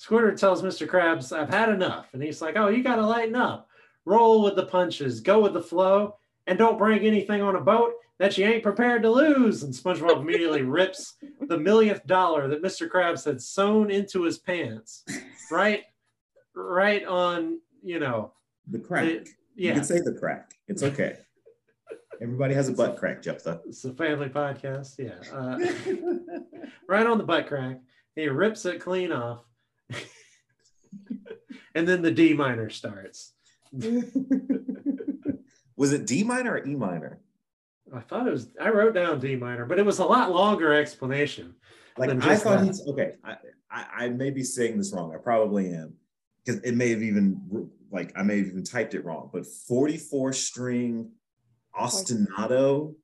Squidward 0.00 0.36
tells 0.38 0.62
Mr. 0.62 0.88
Krabs, 0.88 1.36
I've 1.36 1.50
had 1.50 1.68
enough. 1.68 2.08
And 2.14 2.22
he's 2.22 2.40
like, 2.40 2.56
oh, 2.56 2.68
you 2.68 2.82
got 2.82 2.96
to 2.96 3.06
lighten 3.06 3.36
up. 3.36 3.68
Roll 4.06 4.42
with 4.42 4.56
the 4.56 4.64
punches, 4.66 5.20
go 5.20 5.40
with 5.42 5.52
the 5.52 5.62
flow, 5.62 6.16
and 6.46 6.58
don't 6.58 6.78
bring 6.78 7.00
anything 7.06 7.42
on 7.42 7.56
a 7.56 7.60
boat 7.60 7.92
that 8.18 8.36
you 8.38 8.46
ain't 8.46 8.62
prepared 8.62 9.02
to 9.02 9.10
lose. 9.10 9.62
And 9.62 9.72
SpongeBob 9.74 10.22
immediately 10.22 10.62
rips 10.80 11.14
the 11.46 11.58
millionth 11.58 12.06
dollar 12.06 12.48
that 12.48 12.62
Mr. 12.62 12.88
Krabs 12.88 13.24
had 13.26 13.42
sewn 13.42 13.90
into 13.90 14.22
his 14.22 14.38
pants, 14.38 15.04
right, 15.50 15.82
right 16.54 17.04
on, 17.04 17.60
you 17.82 17.98
know, 17.98 18.32
The 18.70 18.78
crack. 18.78 19.04
the- 19.04 19.26
You 19.54 19.74
can 19.74 19.84
say 19.84 20.00
the 20.00 20.14
crack. 20.18 20.54
It's 20.66 20.82
okay. 20.82 21.18
Everybody 22.22 22.52
has 22.54 22.68
a 22.68 22.72
butt 22.72 22.98
crack, 22.98 23.22
Jephthah. 23.22 23.62
it's 23.66 23.84
a 23.84 23.94
family 23.94 24.28
podcast. 24.28 24.98
Yeah, 24.98 25.20
uh, 25.34 25.58
right 26.88 27.06
on 27.06 27.16
the 27.16 27.24
butt 27.24 27.46
crack. 27.46 27.80
He 28.14 28.28
rips 28.28 28.66
it 28.66 28.78
clean 28.80 29.10
off, 29.10 29.42
and 31.74 31.88
then 31.88 32.02
the 32.02 32.10
D 32.10 32.34
minor 32.34 32.68
starts. 32.68 33.32
Was 35.76 35.92
it 35.94 36.06
D 36.06 36.22
minor 36.22 36.52
or 36.52 36.66
E 36.66 36.74
minor? 36.74 37.20
I 37.94 38.00
thought 38.00 38.26
it 38.26 38.32
was. 38.32 38.48
I 38.60 38.68
wrote 38.68 38.92
down 38.94 39.18
D 39.18 39.34
minor, 39.36 39.64
but 39.64 39.78
it 39.78 39.86
was 39.86 39.98
a 39.98 40.04
lot 40.04 40.30
longer 40.30 40.74
explanation. 40.74 41.54
Like 41.96 42.10
I 42.10 42.36
thought 42.36 42.60
that. 42.60 42.66
he's 42.66 42.86
okay. 42.86 43.14
I, 43.24 43.36
I 43.70 43.84
I 44.04 44.08
may 44.10 44.30
be 44.30 44.44
saying 44.44 44.76
this 44.76 44.92
wrong. 44.92 45.14
I 45.14 45.18
probably 45.18 45.72
am 45.72 45.94
because 46.44 46.60
it 46.60 46.74
may 46.76 46.90
have 46.90 47.02
even 47.02 47.70
like 47.90 48.12
I 48.14 48.22
may 48.22 48.38
have 48.38 48.48
even 48.48 48.62
typed 48.62 48.92
it 48.92 49.06
wrong. 49.06 49.30
But 49.32 49.46
44 49.46 50.34
string 50.34 51.12
ostinato 51.80 52.94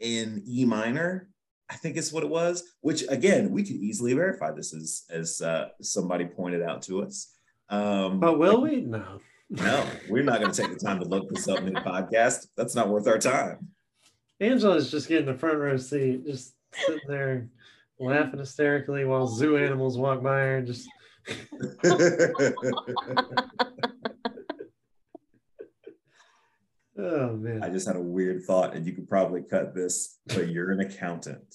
in 0.00 0.42
E 0.46 0.64
minor, 0.64 1.28
I 1.70 1.74
think 1.76 1.96
is 1.96 2.12
what 2.12 2.24
it 2.24 2.30
was. 2.30 2.62
Which 2.80 3.04
again, 3.08 3.50
we 3.50 3.62
could 3.62 3.76
easily 3.76 4.12
verify 4.14 4.52
this 4.52 4.74
as 4.74 5.04
as 5.10 5.40
uh, 5.42 5.68
somebody 5.82 6.26
pointed 6.26 6.62
out 6.62 6.82
to 6.82 7.02
us. 7.02 7.32
Um, 7.68 8.20
But 8.20 8.38
will 8.38 8.60
we? 8.60 8.82
No. 8.82 9.20
no, 9.50 9.86
we're 10.08 10.22
not 10.22 10.40
going 10.40 10.52
to 10.52 10.62
take 10.62 10.72
the 10.72 10.84
time 10.84 10.98
to 11.00 11.06
look 11.06 11.28
this 11.30 11.48
up 11.48 11.58
in 11.58 11.72
the 11.74 11.80
podcast. 11.80 12.46
That's 12.56 12.74
not 12.74 12.88
worth 12.88 13.06
our 13.06 13.18
time. 13.18 13.68
Angela's 14.40 14.90
just 14.90 15.08
getting 15.08 15.26
the 15.26 15.34
front 15.34 15.58
row 15.58 15.76
seat, 15.76 16.26
just 16.26 16.54
sitting 16.86 17.00
there 17.08 17.48
laughing 18.00 18.40
hysterically 18.40 19.04
while 19.04 19.26
zoo 19.26 19.56
animals 19.56 19.96
walk 19.96 20.22
by 20.22 20.38
her 20.40 20.56
and 20.58 20.66
just 20.66 20.88
oh 26.98 27.32
man. 27.36 27.62
I 27.62 27.68
just 27.70 27.86
had 27.86 27.96
a 27.96 28.00
weird 28.00 28.44
thought, 28.44 28.74
and 28.74 28.86
you 28.86 28.92
could 28.92 29.08
probably 29.08 29.42
cut 29.42 29.74
this, 29.74 30.18
but 30.26 30.48
you're 30.48 30.70
an 30.70 30.80
accountant, 30.80 31.54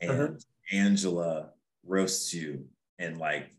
and 0.00 0.10
Uh-huh. 0.10 0.28
Angela 0.72 1.50
roasts 1.86 2.32
you 2.32 2.64
and 2.98 3.18
like, 3.18 3.50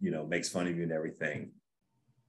you 0.00 0.10
know, 0.10 0.24
makes 0.24 0.48
fun 0.48 0.66
of 0.68 0.76
you 0.76 0.84
and 0.84 0.92
everything. 0.92 1.50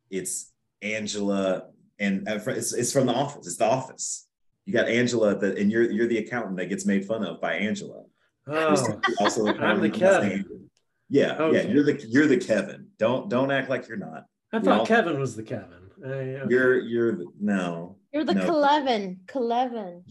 It's 0.10 0.52
Angela, 0.82 1.68
and 2.00 2.28
uh, 2.28 2.40
it's, 2.48 2.74
it's 2.74 2.92
from 2.92 3.06
the 3.08 3.14
office. 3.14 3.46
It's 3.48 3.58
the 3.58 3.66
office. 3.66 4.28
You 4.66 4.74
got 4.74 4.88
Angela, 4.88 5.36
that, 5.38 5.58
and 5.58 5.72
you're 5.72 5.90
you're 5.92 6.08
the 6.08 6.20
accountant 6.20 6.58
that 6.58 6.68
gets 6.68 6.86
made 6.86 7.06
fun 7.06 7.24
of 7.24 7.40
by 7.42 7.54
Angela. 7.56 8.04
Oh, 8.48 8.76
also, 9.20 9.48
I'm 9.48 9.82
the 9.82 9.90
Kevin. 9.90 10.70
Yeah, 11.10 11.36
Okay. 11.38 11.58
yeah, 11.68 11.72
you're 11.74 11.84
the 11.84 12.06
you're 12.08 12.28
the 12.28 12.38
Kevin. 12.38 12.88
Don't 12.98 13.30
don't 13.30 13.52
act 13.52 13.70
like 13.70 13.88
you're 13.88 13.98
not. 13.98 14.26
I 14.52 14.60
thought 14.60 14.88
Kevin 14.88 15.20
was 15.20 15.36
the 15.36 15.44
Kevin. 15.44 15.83
I, 16.04 16.08
okay. 16.08 16.46
You're 16.50 16.80
you're 16.80 17.16
the, 17.16 17.26
no. 17.40 17.96
You're 18.14 18.26
the 18.26 18.34
No. 18.34 18.46
Clevin. 18.50 19.18
Clevin. 19.26 20.04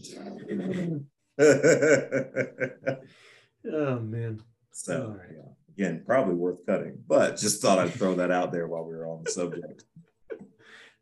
oh 3.71 3.99
man. 3.99 4.41
so 4.71 5.01
All 5.03 5.07
right. 5.17 5.29
yeah. 5.35 5.43
again, 5.85 6.03
probably 6.05 6.35
worth 6.35 6.65
cutting, 6.65 6.97
but 7.07 7.37
just 7.37 7.61
thought 7.61 7.79
I'd 7.79 7.93
throw 7.93 8.15
that 8.15 8.31
out 8.31 8.51
there 8.51 8.67
while 8.67 8.83
we 8.85 8.93
were 8.95 9.07
on 9.07 9.23
the 9.23 9.31
subject. 9.31 9.83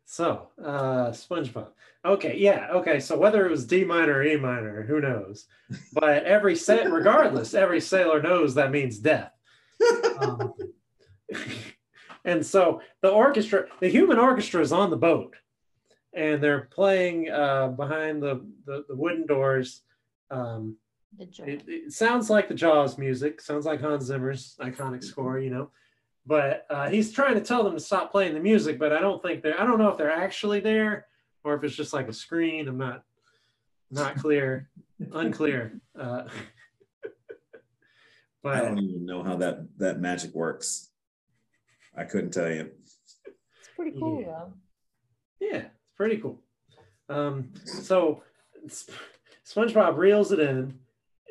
So, 0.04 0.48
uh, 0.62 1.10
SpongeBob. 1.10 1.68
Okay, 2.04 2.36
yeah, 2.36 2.68
okay. 2.72 3.00
So 3.00 3.16
whether 3.16 3.46
it 3.46 3.50
was 3.50 3.64
D 3.64 3.84
minor 3.84 4.14
or 4.18 4.22
E 4.24 4.36
minor, 4.36 4.82
who 4.82 5.00
knows? 5.00 5.46
But 5.94 6.24
every 6.24 6.54
sa- 6.56 6.82
regardless, 6.84 7.54
every 7.54 7.80
sailor 7.80 8.20
knows 8.20 8.54
that 8.56 8.70
means 8.70 8.98
death. 8.98 9.32
Um, 10.20 10.52
and 12.24 12.44
so 12.44 12.82
the 13.00 13.10
orchestra, 13.10 13.66
the 13.80 13.88
human 13.88 14.18
orchestra, 14.18 14.60
is 14.60 14.72
on 14.72 14.90
the 14.90 14.96
boat, 14.96 15.34
and 16.12 16.42
they're 16.42 16.68
playing 16.72 17.30
uh, 17.30 17.68
behind 17.68 18.22
the, 18.22 18.44
the 18.64 18.84
the 18.88 18.96
wooden 18.96 19.26
doors. 19.26 19.82
Um, 20.30 20.76
The 21.18 21.28
it, 21.44 21.64
it 21.66 21.92
sounds 21.92 22.30
like 22.30 22.48
the 22.48 22.54
Jaws 22.54 22.96
music. 22.96 23.40
Sounds 23.40 23.66
like 23.66 23.80
Hans 23.80 24.04
Zimmer's 24.04 24.56
iconic 24.60 25.02
score, 25.02 25.38
you 25.38 25.50
know. 25.50 25.70
But 26.24 26.66
uh, 26.70 26.88
he's 26.88 27.12
trying 27.12 27.34
to 27.34 27.40
tell 27.40 27.64
them 27.64 27.74
to 27.74 27.80
stop 27.80 28.12
playing 28.12 28.34
the 28.34 28.40
music, 28.40 28.78
but 28.78 28.92
I 28.92 29.00
don't 29.00 29.20
think 29.20 29.42
they're. 29.42 29.60
I 29.60 29.66
don't 29.66 29.78
know 29.78 29.88
if 29.88 29.98
they're 29.98 30.10
actually 30.10 30.60
there 30.60 31.06
or 31.44 31.54
if 31.54 31.64
it's 31.64 31.74
just 31.74 31.92
like 31.92 32.08
a 32.08 32.12
screen. 32.12 32.68
I'm 32.68 32.78
not 32.78 33.02
not 33.90 34.16
clear, 34.16 34.68
unclear. 35.12 35.80
Uh, 35.98 36.24
I 38.44 38.60
don't 38.60 38.78
even 38.78 39.06
know 39.06 39.22
how 39.22 39.36
that 39.36 39.66
that 39.78 40.00
magic 40.00 40.34
works. 40.34 40.88
I 41.96 42.04
couldn't 42.04 42.30
tell 42.32 42.50
you. 42.50 42.70
It's 43.26 43.68
pretty 43.76 43.98
cool 43.98 44.20
Yeah. 44.20 44.26
though. 44.26 44.52
yeah, 45.40 45.56
it's 45.56 45.90
pretty 45.96 46.18
cool. 46.18 46.40
Um, 47.08 47.52
so 47.64 48.22
Sp- 48.68 48.92
SpongeBob 49.46 49.96
reels 49.96 50.32
it 50.32 50.40
in, 50.40 50.78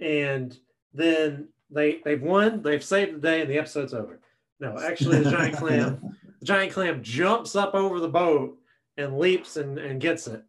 and 0.01 0.58
then 0.94 1.48
they 1.72 2.01
they've 2.03 2.22
won. 2.22 2.62
They've 2.62 2.84
saved 2.84 3.15
the 3.15 3.20
day, 3.20 3.41
and 3.41 3.50
the 3.50 3.58
episode's 3.58 3.94
over. 3.94 4.20
No, 4.60 4.77
actually, 4.77 5.24
the 5.24 5.32
giant 5.32 5.56
clam, 5.58 6.15
the 6.39 6.46
giant 6.46 6.74
clam 6.74 7.01
jumps 7.01 7.56
up 7.56 7.74
over 7.74 8.00
the 8.00 8.10
boat 8.10 8.58
and 8.98 9.18
leaps 9.18 9.58
and, 9.58 9.80
and 9.80 10.00
gets 10.00 10.27
it, 10.27 10.44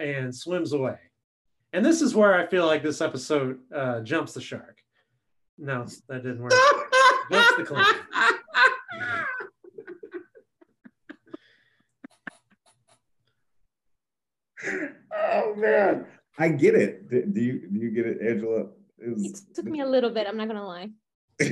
and 0.00 0.34
swims 0.34 0.72
away. 0.72 0.96
And 1.74 1.84
this 1.84 2.00
is 2.00 2.14
where 2.14 2.34
I 2.34 2.46
feel 2.46 2.64
like 2.64 2.82
this 2.82 3.02
episode 3.02 3.58
uh, 3.74 4.00
jumps 4.00 4.32
the 4.32 4.40
shark. 4.40 4.78
No, 5.58 5.84
that 6.08 6.22
didn't 6.22 6.40
work. 6.40 6.52
Jumps 7.30 7.56
the 7.58 7.64
clam. 7.64 7.94
oh 15.12 15.47
man, 15.58 16.06
I 16.38 16.48
get 16.48 16.74
it. 16.74 17.10
Do 17.10 17.24
do 17.26 17.40
you 17.40 17.68
do 17.68 17.78
you 17.78 17.90
get 17.90 18.06
it, 18.06 18.18
Angela? 18.22 18.66
It 18.98 19.10
was- 19.14 19.24
It 19.24 19.54
took 19.54 19.64
me 19.66 19.80
a 19.80 19.86
little 19.86 20.10
bit. 20.10 20.26
I'm 20.26 20.36
not 20.36 20.48
gonna 20.48 20.66
lie. 20.66 20.90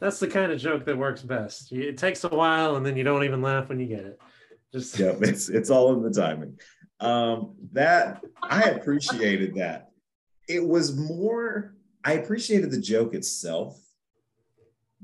That's 0.00 0.18
the 0.18 0.26
kind 0.28 0.50
of 0.50 0.58
joke 0.58 0.84
that 0.86 0.98
works 0.98 1.22
best. 1.22 1.70
It 1.72 1.96
takes 1.96 2.24
a 2.24 2.28
while, 2.28 2.76
and 2.76 2.84
then 2.84 2.96
you 2.96 3.04
don't 3.04 3.24
even 3.24 3.40
laugh 3.40 3.68
when 3.68 3.78
you 3.78 3.86
get 3.86 4.00
it. 4.04 4.18
Just 4.72 4.98
Yep, 4.98 5.22
it's 5.22 5.48
it's 5.48 5.70
all 5.70 5.92
in 5.94 6.02
the 6.02 6.10
timing. 6.10 6.58
Um, 7.00 7.54
that 7.72 8.22
I 8.42 8.62
appreciated 8.70 9.54
that. 9.56 9.90
It 10.48 10.66
was 10.66 10.96
more. 10.96 11.74
I 12.04 12.14
appreciated 12.14 12.70
the 12.72 12.80
joke 12.80 13.14
itself, 13.14 13.80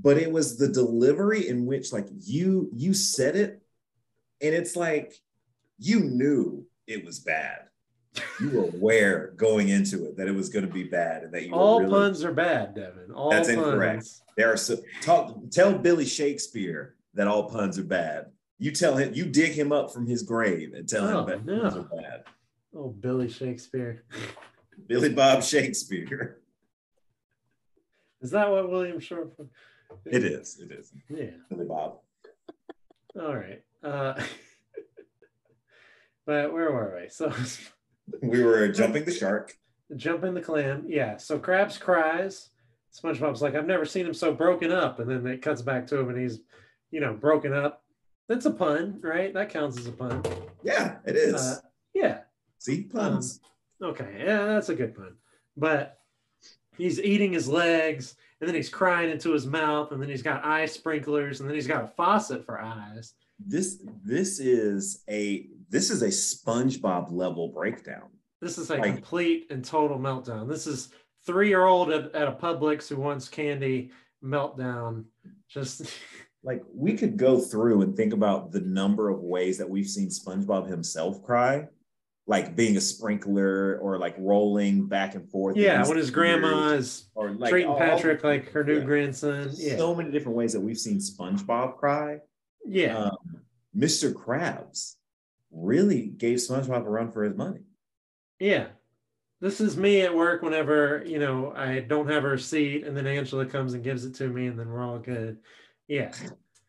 but 0.01 0.17
it 0.19 0.31
was 0.33 0.59
the 0.59 0.69
delivery 0.69 1.49
in 1.49 1.65
which, 1.65 1.93
like, 1.93 2.09
you 2.11 2.71
you 2.75 2.93
said 2.95 3.37
it, 3.37 3.63
and 4.41 4.55
it's 4.55 4.75
like 4.75 5.15
you 5.79 6.01
knew 6.01 6.67
it 6.89 7.05
was 7.05 7.21
bad. 7.21 7.68
You 8.41 8.51
were 8.51 8.65
aware 8.65 9.33
going 9.37 9.69
into 9.71 10.07
it 10.07 10.17
that 10.17 10.29
it 10.29 10.35
was 10.35 10.49
going 10.49 10.67
to 10.67 10.73
be 10.73 10.85
bad, 10.85 11.25
and 11.25 11.35
that 11.35 11.47
you 11.47 11.53
all 11.53 11.81
really, 11.81 11.91
puns 11.91 12.25
are 12.25 12.33
bad, 12.33 12.75
Devin. 12.75 13.11
All 13.15 13.31
That's 13.31 13.49
puns. 13.49 13.59
incorrect. 13.59 14.07
There 14.37 14.53
are 14.53 14.57
so 14.57 14.77
talk. 15.03 15.37
Tell 15.51 15.77
Billy 15.77 16.05
Shakespeare 16.05 16.95
that 17.15 17.27
all 17.27 17.49
puns 17.49 17.79
are 17.79 17.85
bad. 17.85 18.27
You 18.59 18.71
tell 18.73 18.97
him. 18.97 19.13
You 19.15 19.27
dig 19.27 19.53
him 19.53 19.73
up 19.73 19.93
from 19.93 20.07
his 20.07 20.23
grave 20.23 20.73
and 20.75 20.89
tell 20.89 21.09
Oh, 21.09 21.27
him 21.27 21.47
that 21.47 21.61
puns 21.63 21.77
are 21.77 21.83
bad. 21.83 22.25
Oh, 22.75 22.89
Billy 22.89 23.29
Shakespeare. 23.29 24.05
Billy 24.87 25.09
Bob 25.09 25.43
Shakespeare. 25.43 26.39
Is 28.21 28.31
that 28.33 28.51
what 28.51 28.69
William 28.71 28.99
short? 29.01 29.33
It 30.05 30.25
is. 30.25 30.59
It 30.61 30.73
is. 30.73 30.93
Yeah. 31.09 31.31
Billy 31.49 31.67
Bob. 31.67 31.99
All 33.19 33.35
right. 33.37 33.63
Uh, 33.83 34.15
but 36.27 36.53
where 36.53 36.73
were 36.73 36.99
we? 37.01 37.09
So 37.09 37.33
We 38.23 38.43
were 38.43 38.69
jumping 38.69 39.05
the 39.05 39.13
shark. 39.13 39.57
jumping 39.97 40.35
the 40.35 40.41
clam. 40.41 40.85
Yeah. 40.89 41.17
So 41.17 41.39
Krabs 41.39 41.81
cries. 41.81 42.51
SpongeBob's 42.93 43.43
like, 43.43 43.55
I've 43.55 43.67
never 43.67 43.85
seen 43.85 44.07
him 44.07 44.15
so 44.15 44.33
broken 44.33 44.73
up. 44.73 44.99
And 44.99 45.11
then 45.11 45.27
it 45.27 45.43
cuts 45.43 45.63
back 45.63 45.87
to 45.89 45.99
him 45.99 46.09
and 46.09 46.19
he's, 46.19 46.41
you 46.91 47.01
know, 47.01 47.13
broken 47.15 47.53
up. 47.53 47.85
That's 48.29 48.47
a 48.47 48.51
pun, 48.51 48.99
right? 49.03 49.33
That 49.33 49.51
counts 49.51 49.79
as 49.79 49.87
a 49.87 49.93
pun. 49.93 50.23
Yeah, 50.63 50.97
it 51.07 51.17
is. 51.17 51.35
Uh, 51.35 51.61
yeah. 51.95 52.21
See 52.59 52.83
puns. 52.83 53.41
Okay. 53.83 54.23
Yeah, 54.25 54.47
that's 54.47 54.69
a 54.69 54.75
good 54.75 54.95
pun. 54.95 55.17
But 55.57 55.99
he's 56.77 57.01
eating 57.01 57.33
his 57.33 57.49
legs 57.49 58.17
and 58.41 58.49
then 58.49 58.55
he's 58.55 58.69
crying 58.69 59.11
into 59.11 59.33
his 59.33 59.47
mouth 59.47 59.93
and 59.93 60.01
then 60.01 60.09
he's 60.09 60.23
got 60.23 60.45
eye 60.45 60.67
sprinklers 60.67 61.41
and 61.41 61.49
then 61.49 61.55
he's 61.55 61.67
got 61.67 61.85
a 61.85 61.89
faucet 61.89 62.45
for 62.45 62.61
eyes. 62.61 63.15
this 63.39 63.79
this 64.05 64.41
is 64.41 65.03
a 65.09 65.49
this 65.69 65.91
is 65.91 66.03
a 66.03 66.09
SpongeBob 66.09 67.13
level 67.13 67.49
breakdown. 67.49 68.09
This 68.41 68.59
is 68.59 68.71
a 68.71 68.77
Like- 68.77 68.95
complete 68.95 69.47
and 69.51 69.65
total 69.65 69.99
meltdown. 69.99 70.49
This 70.49 70.67
is 70.67 70.91
three 71.27 71.49
year 71.49 71.65
old 71.67 71.91
at, 71.91 72.15
at 72.15 72.29
a 72.29 72.33
Publix 72.33 72.89
who 72.89 72.97
wants 72.97 73.29
candy 73.29 73.91
meltdown. 74.23 75.05
Just 75.49 75.83
Like 76.45 76.63
we 76.73 76.97
could 76.97 77.17
go 77.17 77.41
through 77.41 77.83
and 77.83 77.97
think 77.97 78.13
about 78.13 78.53
the 78.53 78.61
number 78.61 79.09
of 79.11 79.21
ways 79.21 79.59
that 79.59 79.69
we've 79.69 79.89
seen 79.89 80.09
SpongeBob 80.09 80.69
himself 80.69 81.21
cry, 81.25 81.67
like 82.29 82.55
being 82.55 82.77
a 82.77 82.81
sprinkler 82.81 83.77
or 83.81 83.99
like 83.99 84.15
rolling 84.19 84.87
back 84.87 85.17
and 85.17 85.29
forth. 85.29 85.57
yeah, 85.57 85.87
when 85.87 85.97
his 85.99 86.11
grandma 86.13 86.69
is 86.69 87.09
or 87.17 87.31
like 87.33 87.51
treating 87.51 87.69
all- 87.69 87.77
Patrick 87.77 88.23
like 88.23 88.51
her 88.53 88.63
new 88.63 88.79
yeah. 88.79 88.85
grandson. 88.85 89.51
Yeah, 89.55 89.77
so 89.77 89.97
many 89.97 90.13
different 90.13 90.39
ways 90.39 90.53
that 90.53 90.61
we've 90.61 90.79
seen 90.79 90.99
SpongeBob 90.99 91.77
cry. 91.77 92.21
yeah, 92.65 92.97
Um, 92.97 93.17
Mr. 93.77 94.13
Krabs 94.13 94.95
really 95.51 96.07
gave 96.07 96.39
SpongeBob 96.39 96.87
a 96.87 96.91
run 96.91 97.11
for 97.11 97.25
his 97.25 97.37
money. 97.37 97.61
yeah. 98.39 98.69
This 99.41 99.61
is 99.61 99.77
me 99.77 100.01
at 100.01 100.17
work 100.17 100.43
whenever 100.43 101.05
you 101.07 101.21
know 101.21 101.53
I 101.55 101.79
don't 101.79 102.11
have 102.11 102.25
a 102.25 102.29
receipt, 102.29 102.85
and 102.85 102.97
then 102.97 103.07
Angela 103.07 103.47
comes 103.47 103.73
and 103.73 103.85
gives 103.85 104.05
it 104.05 104.17
to 104.17 104.29
me, 104.29 104.49
and 104.49 104.59
then 104.59 104.69
we're 104.69 104.83
all 104.83 104.99
good. 104.99 105.39
Yeah, 105.87 106.13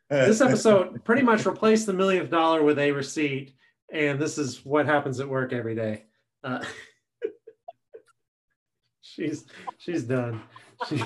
this 0.10 0.42
episode 0.48 1.04
pretty 1.04 1.24
much 1.24 1.48
replaced 1.48 1.88
the 1.88 1.94
millionth 1.94 2.30
dollar 2.30 2.62
with 2.62 2.78
a 2.78 2.92
receipt, 2.92 3.56
and 3.92 4.20
this 4.20 4.38
is 4.38 4.64
what 4.64 4.86
happens 4.86 5.20
at 5.20 5.28
work 5.28 5.52
every 5.52 5.74
day. 5.74 6.06
Uh, 6.44 6.64
she's 9.02 9.46
she's 9.80 10.04
done. 10.04 10.42
She... 10.88 11.02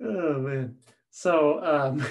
oh 0.00 0.38
man. 0.38 0.76
So 1.10 1.64
um, 1.64 2.06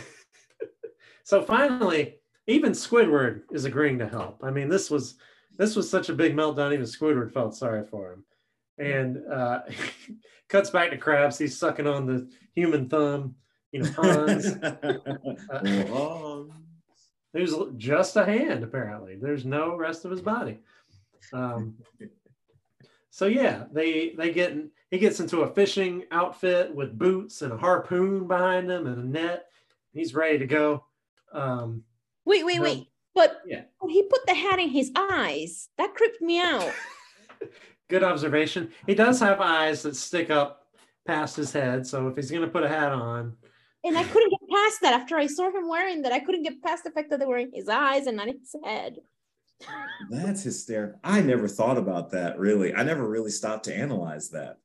so 1.28 1.42
finally, 1.42 2.20
even 2.48 2.72
Squidward 2.72 3.42
is 3.52 3.66
agreeing 3.66 4.00
to 4.00 4.08
help. 4.08 4.40
I 4.46 4.50
mean, 4.50 4.70
this 4.70 4.90
was 4.90 5.16
this 5.58 5.76
was 5.76 5.90
such 5.90 6.08
a 6.08 6.13
big 6.13 6.34
meltdown. 6.34 6.72
Even 6.72 6.86
Squidward 6.86 7.34
felt 7.34 7.54
sorry 7.54 7.86
for 7.86 8.13
him, 8.13 8.24
and 8.78 9.18
uh, 9.30 9.60
cuts 10.48 10.70
back 10.70 10.90
to 10.92 10.98
Krabs. 10.98 11.38
He's 11.38 11.58
sucking 11.58 11.86
on 11.86 12.06
the 12.06 12.30
human 12.56 12.88
thumb. 12.88 13.36
You 13.74 13.82
know, 13.82 13.92
Hans. 13.92 14.56
Uh, 15.52 16.44
There's 17.34 17.54
just 17.76 18.16
a 18.16 18.24
hand, 18.24 18.63
apparently. 18.63 19.18
There's 19.18 19.44
no 19.44 19.76
rest 19.76 20.06
of 20.06 20.12
his 20.12 20.22
body. 20.22 20.60
Um, 21.34 21.76
so 23.10 23.26
yeah, 23.26 23.66
they 23.74 24.12
they 24.12 24.32
get 24.32 24.56
he 24.92 24.98
gets 24.98 25.20
into 25.20 25.42
a 25.42 25.54
fishing 25.54 26.06
outfit 26.10 26.74
with 26.74 26.98
boots 26.98 27.42
and 27.42 27.52
a 27.52 27.58
harpoon 27.58 28.30
behind 28.30 28.72
him 28.72 28.88
and 28.88 28.98
a 28.98 29.06
net. 29.06 29.48
He's 29.92 30.16
ready 30.16 30.38
to 30.38 30.46
go. 30.46 30.86
Um, 31.38 31.84
Wait, 32.26 32.45
wait, 32.45 32.58
No. 32.58 32.63
wait. 32.63 32.88
But 33.15 33.41
Yeah. 33.47 33.63
he 33.88 34.04
put 34.04 34.26
the 34.28 34.34
hat 34.34 34.60
in 34.60 34.69
his 34.69 34.91
eyes. 34.95 35.69
That 35.78 35.95
creeped 35.95 36.21
me 36.21 36.39
out. 36.41 36.73
good 37.89 38.04
observation. 38.04 38.71
He 38.86 38.95
does 38.95 39.19
have 39.21 39.39
eyes 39.39 39.84
that 39.84 39.95
stick 39.95 40.30
up 40.30 40.67
past 41.06 41.38
his 41.38 41.54
head. 41.54 41.88
So 41.88 42.08
if 42.10 42.15
he's 42.15 42.30
gonna 42.32 42.47
put 42.47 42.63
a 42.63 42.67
hat 42.69 42.91
on, 42.91 43.38
And 43.84 43.97
I 43.97 44.04
couldn't 44.04 44.30
get 44.32 44.50
past 44.54 44.82
that 44.82 44.93
after 44.93 45.15
I 45.15 45.28
saw 45.28 45.50
him 45.50 45.69
wearing 45.69 46.02
that. 46.02 46.12
I 46.12 46.19
couldn't 46.19 46.43
get 46.43 46.62
past 46.62 46.84
the 46.84 46.91
fact 46.91 47.10
that 47.12 47.19
they 47.19 47.26
were 47.26 47.38
in 47.38 47.52
his 47.54 47.69
eyes 47.69 48.08
and 48.08 48.17
not 48.17 48.28
his 48.28 48.54
head. 48.65 48.97
That's 50.10 50.43
hysterical. 50.43 51.00
I 51.04 51.21
never 51.21 51.47
thought 51.47 51.78
about 51.78 52.12
that 52.12 52.38
really. 52.38 52.73
I 52.76 52.84
never 52.84 53.08
really 53.08 53.32
stopped 53.32 53.65
to 53.65 53.76
analyze 53.76 54.30
that. 54.32 54.58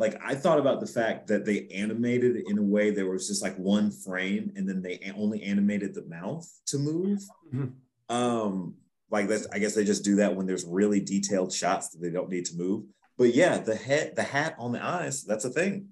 Like 0.00 0.18
I 0.24 0.34
thought 0.34 0.58
about 0.58 0.80
the 0.80 0.86
fact 0.86 1.26
that 1.26 1.44
they 1.44 1.68
animated 1.68 2.36
in 2.48 2.56
a 2.56 2.62
way 2.62 2.90
there 2.90 3.10
was 3.10 3.28
just 3.28 3.42
like 3.42 3.54
one 3.56 3.90
frame 3.90 4.50
and 4.56 4.66
then 4.66 4.80
they 4.80 4.98
only 5.14 5.42
animated 5.42 5.94
the 5.94 6.06
mouth 6.06 6.48
to 6.68 6.78
move. 6.78 7.20
Mhm. 7.52 7.72
Um 8.08 8.76
like 9.10 9.28
that's 9.28 9.46
I 9.52 9.58
guess 9.58 9.74
they 9.74 9.84
just 9.84 10.02
do 10.02 10.16
that 10.16 10.34
when 10.34 10.46
there's 10.46 10.64
really 10.64 11.00
detailed 11.00 11.52
shots 11.52 11.90
that 11.90 11.98
they 12.00 12.10
don't 12.10 12.30
need 12.30 12.46
to 12.46 12.56
move. 12.56 12.84
But 13.18 13.34
yeah, 13.34 13.58
the 13.58 13.74
head 13.74 14.16
the 14.16 14.22
hat 14.22 14.56
on 14.58 14.72
the 14.72 14.82
eyes, 14.82 15.22
that's 15.22 15.44
a 15.44 15.50
thing. 15.50 15.88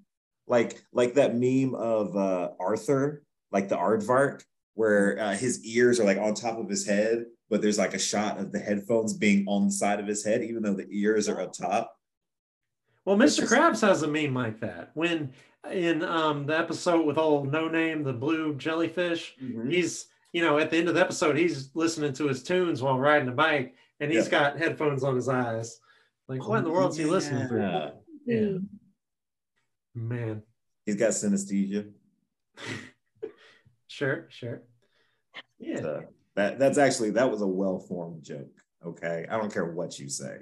Like 0.47 0.83
like 0.91 1.13
that 1.15 1.37
meme 1.37 1.75
of 1.75 2.17
uh 2.17 2.53
Arthur, 2.59 3.23
like 3.53 3.69
the 3.69 3.77
aardvark 3.77 4.43
where 4.73 5.19
uh, 5.21 5.35
his 5.35 5.63
ears 5.67 6.01
are 6.01 6.05
like 6.05 6.19
on 6.19 6.33
top 6.33 6.57
of 6.57 6.71
his 6.71 6.87
head, 6.87 7.27
but 7.51 7.61
there's 7.61 7.79
like 7.79 7.93
a 7.93 7.99
shot 7.99 8.39
of 8.39 8.53
the 8.53 8.59
headphones 8.61 9.13
being 9.13 9.45
on 9.49 9.67
the 9.67 9.73
side 9.73 10.01
of 10.01 10.07
his 10.07 10.25
head, 10.25 10.41
even 10.43 10.63
though 10.63 10.73
the 10.73 10.87
ears 10.91 11.29
are 11.29 11.41
up 11.43 11.53
top. 11.53 11.98
Well, 13.09 13.17
Mr. 13.17 13.39
just- 13.41 13.53
Krabs 13.55 13.81
has 13.81 14.03
a 14.03 14.07
meme 14.07 14.35
like 14.35 14.61
that. 14.61 14.91
When 14.93 15.33
in 15.73 16.03
um, 16.05 16.45
the 16.45 16.59
episode 16.59 17.07
with 17.07 17.17
old 17.17 17.51
No 17.51 17.67
Name, 17.67 18.03
the 18.03 18.13
blue 18.13 18.55
jellyfish, 18.57 19.35
he's 19.67 20.09
you 20.35 20.43
know 20.43 20.59
at 20.59 20.71
the 20.71 20.77
end 20.77 20.91
of 20.91 20.95
the 20.95 21.01
episode 21.01 21.35
he's 21.39 21.71
listening 21.75 22.13
to 22.13 22.29
his 22.29 22.43
tunes 22.43 22.83
while 22.83 22.99
riding 22.99 23.29
a 23.29 23.33
bike, 23.33 23.75
and 24.01 24.13
he's 24.13 24.27
Yeah. 24.27 24.31
got 24.31 24.59
headphones 24.59 25.03
on 25.05 25.17
his 25.17 25.27
eyes. 25.27 25.81
Like, 26.29 26.47
what 26.47 26.59
in 26.59 26.65
the 26.65 26.71
world's 26.71 26.99
he 26.99 27.07
listening 27.07 27.49
to? 27.49 27.95
Yeah. 28.27 28.35
Yeah. 28.35 28.59
Man, 29.95 30.43
He's 30.85 30.97
got 30.97 31.13
synesthesia. 31.13 31.91
sure, 33.87 34.27
sure. 34.29 34.61
Yeah, 35.59 35.81
So 35.81 36.05
that 36.35 36.59
that's 36.59 36.77
actually 36.77 37.13
that 37.13 37.31
was 37.31 37.41
a 37.41 37.47
well-formed 37.47 38.23
joke. 38.23 38.53
Okay. 38.85 39.27
I 39.31 39.39
don't 39.39 39.51
care 39.53 39.65
what 39.65 39.99
you 39.99 40.11
say. 40.11 40.41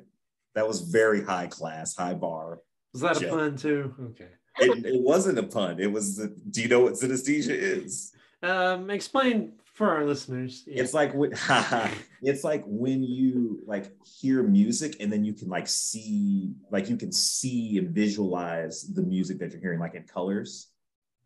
That 0.57 0.67
was 0.67 0.81
very 0.81 1.23
high 1.23 1.47
class, 1.47 1.95
high 1.95 2.15
bar. 2.15 2.61
was 2.95 3.03
that 3.03 3.23
a 3.23 3.29
pun 3.29 3.57
too? 3.57 3.95
Okay. 4.11 4.31
It, 4.59 4.87
it 4.87 5.03
wasn't 5.03 5.39
a 5.39 5.43
pun. 5.43 5.79
It 5.79 5.93
was 5.93 6.17
do 6.51 6.63
you 6.63 6.69
know 6.69 6.81
what 6.81 6.95
synesthesia 6.95 7.51
is? 7.51 8.13
Um, 8.43 8.89
explain 8.89 9.53
for 9.75 9.91
our 9.91 10.07
listeners. 10.07 10.65
Yeah. 10.67 10.83
It's 10.83 10.95
like 10.95 11.13
when, 11.13 11.33
it's 12.23 12.43
like 12.43 12.65
when 12.67 13.03
you 13.03 13.61
like 13.67 13.93
hear 14.19 14.43
music 14.43 14.97
and 14.99 15.13
then 15.13 15.27
you 15.27 15.35
can 15.35 15.49
like 15.49 15.69
see 15.69 16.55
like 16.71 16.89
you 16.89 16.97
can 16.97 17.13
see 17.13 17.77
and 17.77 17.91
visualize 17.91 18.83
the 18.95 19.03
music 19.03 19.39
that 19.41 19.53
you're 19.53 19.61
hearing 19.61 19.79
like 19.79 19.95
in 19.95 20.05
colors. 20.05 20.69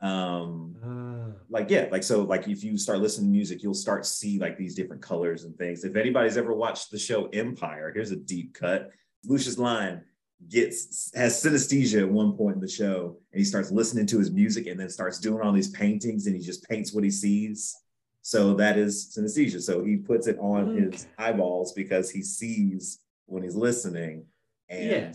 Um 0.01 0.75
Ah, 0.85 1.37
like 1.49 1.71
yeah, 1.71 1.87
like 1.93 2.03
so 2.03 2.23
like 2.23 2.49
if 2.49 2.65
you 2.65 2.77
start 2.77 2.99
listening 2.99 3.31
to 3.31 3.33
music, 3.33 3.63
you'll 3.63 3.75
start 3.75 4.05
see 4.07 4.41
like 4.41 4.59
these 4.59 4.75
different 4.75 5.03
colors 5.03 5.45
and 5.45 5.57
things. 5.57 5.85
If 5.85 5.95
anybody's 5.95 6.37
ever 6.37 6.53
watched 6.53 6.91
the 6.91 6.99
show 6.99 7.27
Empire, 7.27 7.93
here's 7.95 8.11
a 8.11 8.17
deep 8.17 8.55
cut. 8.55 8.91
Lucious 9.25 9.59
Lyon 9.59 10.03
gets 10.49 11.11
has 11.15 11.43
synesthesia 11.43 12.01
at 12.01 12.09
one 12.11 12.33
point 12.33 12.55
in 12.57 12.61
the 12.63 12.69
show 12.69 13.17
and 13.33 13.39
he 13.39 13.45
starts 13.45 13.71
listening 13.71 14.07
to 14.07 14.19
his 14.19 14.31
music 14.31 14.67
and 14.67 14.81
then 14.81 14.89
starts 14.89 15.19
doing 15.19 15.43
all 15.43 15.53
these 15.53 15.69
paintings 15.71 16.27
and 16.27 16.35
he 16.35 16.41
just 16.41 16.67
paints 16.67 16.95
what 16.95 17.05
he 17.05 17.11
sees 17.11 17.77
so 18.23 18.55
that 18.55 18.79
is 18.79 19.15
synesthesia 19.15 19.61
so 19.61 19.85
he 19.85 19.97
puts 19.97 20.27
it 20.27 20.39
on 20.39 20.69
Mm. 20.69 20.93
his 20.93 21.07
eyeballs 21.19 21.75
because 21.75 22.11
he 22.11 22.23
sees 22.23 23.01
when 23.27 23.43
he's 23.43 23.55
listening 23.55 24.25
and 24.71 24.91
Yeah. 24.91 25.13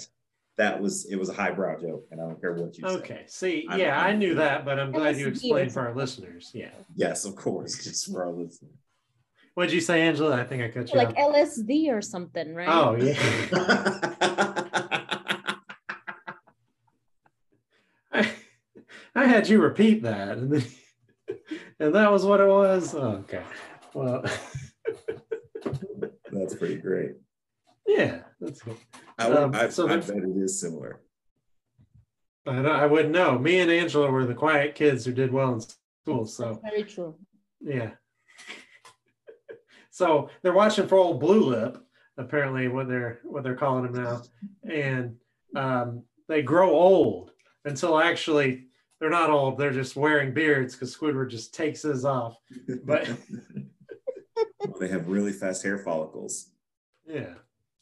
that 0.58 0.80
was 0.80 1.06
it 1.06 1.16
was 1.16 1.30
a 1.30 1.34
highbrow 1.34 1.80
joke, 1.82 2.06
and 2.12 2.22
I 2.22 2.26
don't 2.26 2.40
care 2.40 2.54
what 2.54 2.78
you 2.78 2.88
say. 2.88 2.96
Okay. 2.98 3.24
See, 3.28 3.66
I'm- 3.70 3.80
yeah, 3.80 4.00
I 4.00 4.10
I'm- 4.10 4.20
knew 4.20 4.36
that, 4.36 4.64
but 4.64 4.80
I'm 4.80 4.92
glad 4.92 5.18
you 5.18 5.28
explained 5.28 5.72
for 5.72 5.82
our 5.82 5.96
listeners. 5.96 6.52
Yeah. 6.54 6.70
Yes, 6.96 7.26
of 7.26 7.36
course, 7.36 7.74
just 7.84 8.12
for 8.12 8.24
our 8.24 8.32
listeners. 8.32 8.72
What'd 9.56 9.74
you 9.74 9.82
say, 9.82 10.02
Angela? 10.02 10.40
I 10.40 10.44
think 10.44 10.62
I 10.64 10.70
cut 10.70 10.92
you 10.92 10.98
like 10.98 11.18
off. 11.18 11.34
LSD 11.34 11.92
or 11.92 12.02
something, 12.02 12.54
right? 12.54 12.68
Oh 12.70 12.96
yeah. 12.96 15.12
I, 18.12 18.32
I 19.16 19.26
had 19.26 19.48
you 19.48 19.62
repeat 19.62 20.04
that, 20.04 20.38
and 20.38 20.52
then, 20.52 20.64
and 21.80 21.96
that 21.96 22.12
was 22.12 22.26
what 22.26 22.42
it 22.42 22.48
was. 22.48 22.94
Oh, 22.94 23.24
okay. 23.24 23.44
Well, 23.94 24.24
That's 26.32 26.56
pretty 26.56 26.76
great. 26.76 27.12
yeah, 27.88 28.20
that's 28.42 28.62
good. 28.62 28.76
I, 29.18 29.30
would, 29.30 29.38
Um, 29.38 29.56
I, 29.56 29.70
so 29.70 29.88
I 29.88 29.96
bet 29.98 30.10
it 30.18 30.38
is 30.38 30.60
similar. 30.60 31.00
I, 32.46 32.58
I 32.58 32.86
wouldn't 32.88 33.14
know. 33.14 33.40
Me 33.40 33.60
and 33.60 33.72
Angela 33.72 34.12
were 34.12 34.26
the 34.26 34.34
quiet 34.34 34.76
kids 34.76 35.06
who 35.06 35.14
did 35.14 35.32
well 35.32 35.54
in 35.54 35.62
school, 35.62 36.26
so 36.26 36.60
Very 36.62 36.84
true. 36.84 37.16
yeah. 37.62 37.92
So 39.96 40.30
they're 40.42 40.52
watching 40.52 40.90
for 40.90 40.98
old 40.98 41.22
Blue 41.22 41.40
Lip, 41.40 41.82
apparently 42.18 42.68
what 42.68 42.90
they're 42.90 43.22
what 43.24 43.44
they're 43.44 43.56
calling 43.56 43.86
him 43.86 43.94
now, 44.04 44.24
and 44.70 45.16
um, 45.56 46.04
they 46.28 46.42
grow 46.42 46.70
old 46.70 47.32
until 47.64 47.98
actually 47.98 48.66
they're 49.00 49.10
not 49.10 49.30
old. 49.30 49.58
They're 49.58 49.72
just 49.72 49.96
wearing 49.96 50.34
beards 50.34 50.76
because 50.76 50.94
Squidward 50.94 51.30
just 51.30 51.54
takes 51.56 51.84
his 51.84 52.04
off. 52.04 52.38
But 52.84 53.08
Well, 54.68 54.78
they 54.82 54.90
have 54.90 55.08
really 55.08 55.32
fast 55.32 55.64
hair 55.64 55.78
follicles. 55.78 56.50
yeah, 57.08 57.36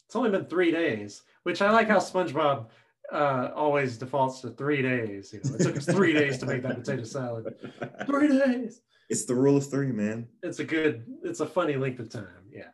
it's 0.06 0.16
only 0.16 0.30
been 0.30 0.46
three 0.46 0.70
days, 0.70 1.24
which 1.42 1.64
I 1.64 1.72
like 1.72 1.88
how 1.88 1.98
SpongeBob 1.98 2.68
uh, 3.12 3.50
always 3.56 3.98
defaults 3.98 4.42
to 4.42 4.52
three 4.52 4.84
days. 4.84 5.34
You 5.34 5.42
know, 5.50 5.56
it 5.56 5.64
took 5.64 5.78
us 5.78 5.86
three 5.88 6.14
days 6.14 6.38
to 6.38 6.46
make 6.46 6.62
that 6.62 6.76
potato 6.76 7.06
salad. 7.06 7.56
Three 8.06 8.28
days. 8.28 8.82
It's 9.14 9.26
the 9.26 9.36
rule 9.36 9.58
of 9.58 9.70
three, 9.70 9.92
man. 9.92 10.28
It's 10.42 10.60
a 10.60 10.64
good. 10.64 11.06
It's 11.24 11.40
a 11.40 11.46
funny 11.46 11.76
length 11.76 12.00
of 12.00 12.10
time. 12.10 12.50
Yeah. 12.52 12.70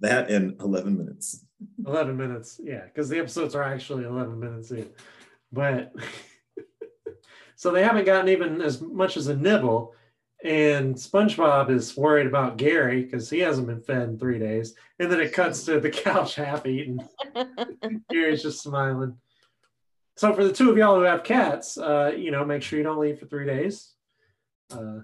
That 0.00 0.30
in 0.30 0.56
11 0.60 0.96
minutes. 0.96 1.44
11 1.86 2.16
minutes 2.16 2.60
yeah 2.62 2.84
because 2.84 3.08
the 3.08 3.18
episodes 3.18 3.54
are 3.54 3.62
actually 3.62 4.04
11 4.04 4.38
minutes 4.38 4.70
in 4.70 4.88
but 5.52 5.92
so 7.56 7.70
they 7.70 7.82
haven't 7.82 8.04
gotten 8.04 8.28
even 8.28 8.60
as 8.60 8.80
much 8.80 9.16
as 9.16 9.28
a 9.28 9.36
nibble 9.36 9.94
and 10.44 10.94
spongebob 10.94 11.70
is 11.70 11.96
worried 11.96 12.26
about 12.26 12.56
gary 12.56 13.02
because 13.02 13.30
he 13.30 13.38
hasn't 13.38 13.66
been 13.66 13.80
fed 13.80 14.08
in 14.08 14.18
three 14.18 14.38
days 14.38 14.74
and 14.98 15.10
then 15.10 15.20
it 15.20 15.32
cuts 15.32 15.64
to 15.64 15.80
the 15.80 15.90
couch 16.04 16.34
half 16.34 16.66
eaten 16.66 17.00
gary's 18.10 18.42
just 18.42 18.62
smiling 18.62 19.16
so 20.16 20.32
for 20.32 20.44
the 20.44 20.52
two 20.52 20.70
of 20.70 20.76
y'all 20.76 20.96
who 20.96 21.02
have 21.02 21.24
cats 21.24 21.78
uh, 21.78 22.12
you 22.16 22.30
know 22.30 22.44
make 22.44 22.62
sure 22.62 22.78
you 22.78 22.84
don't 22.84 23.00
leave 23.00 23.18
for 23.18 23.26
three 23.26 23.46
days 23.46 23.94
uh, 24.72 25.00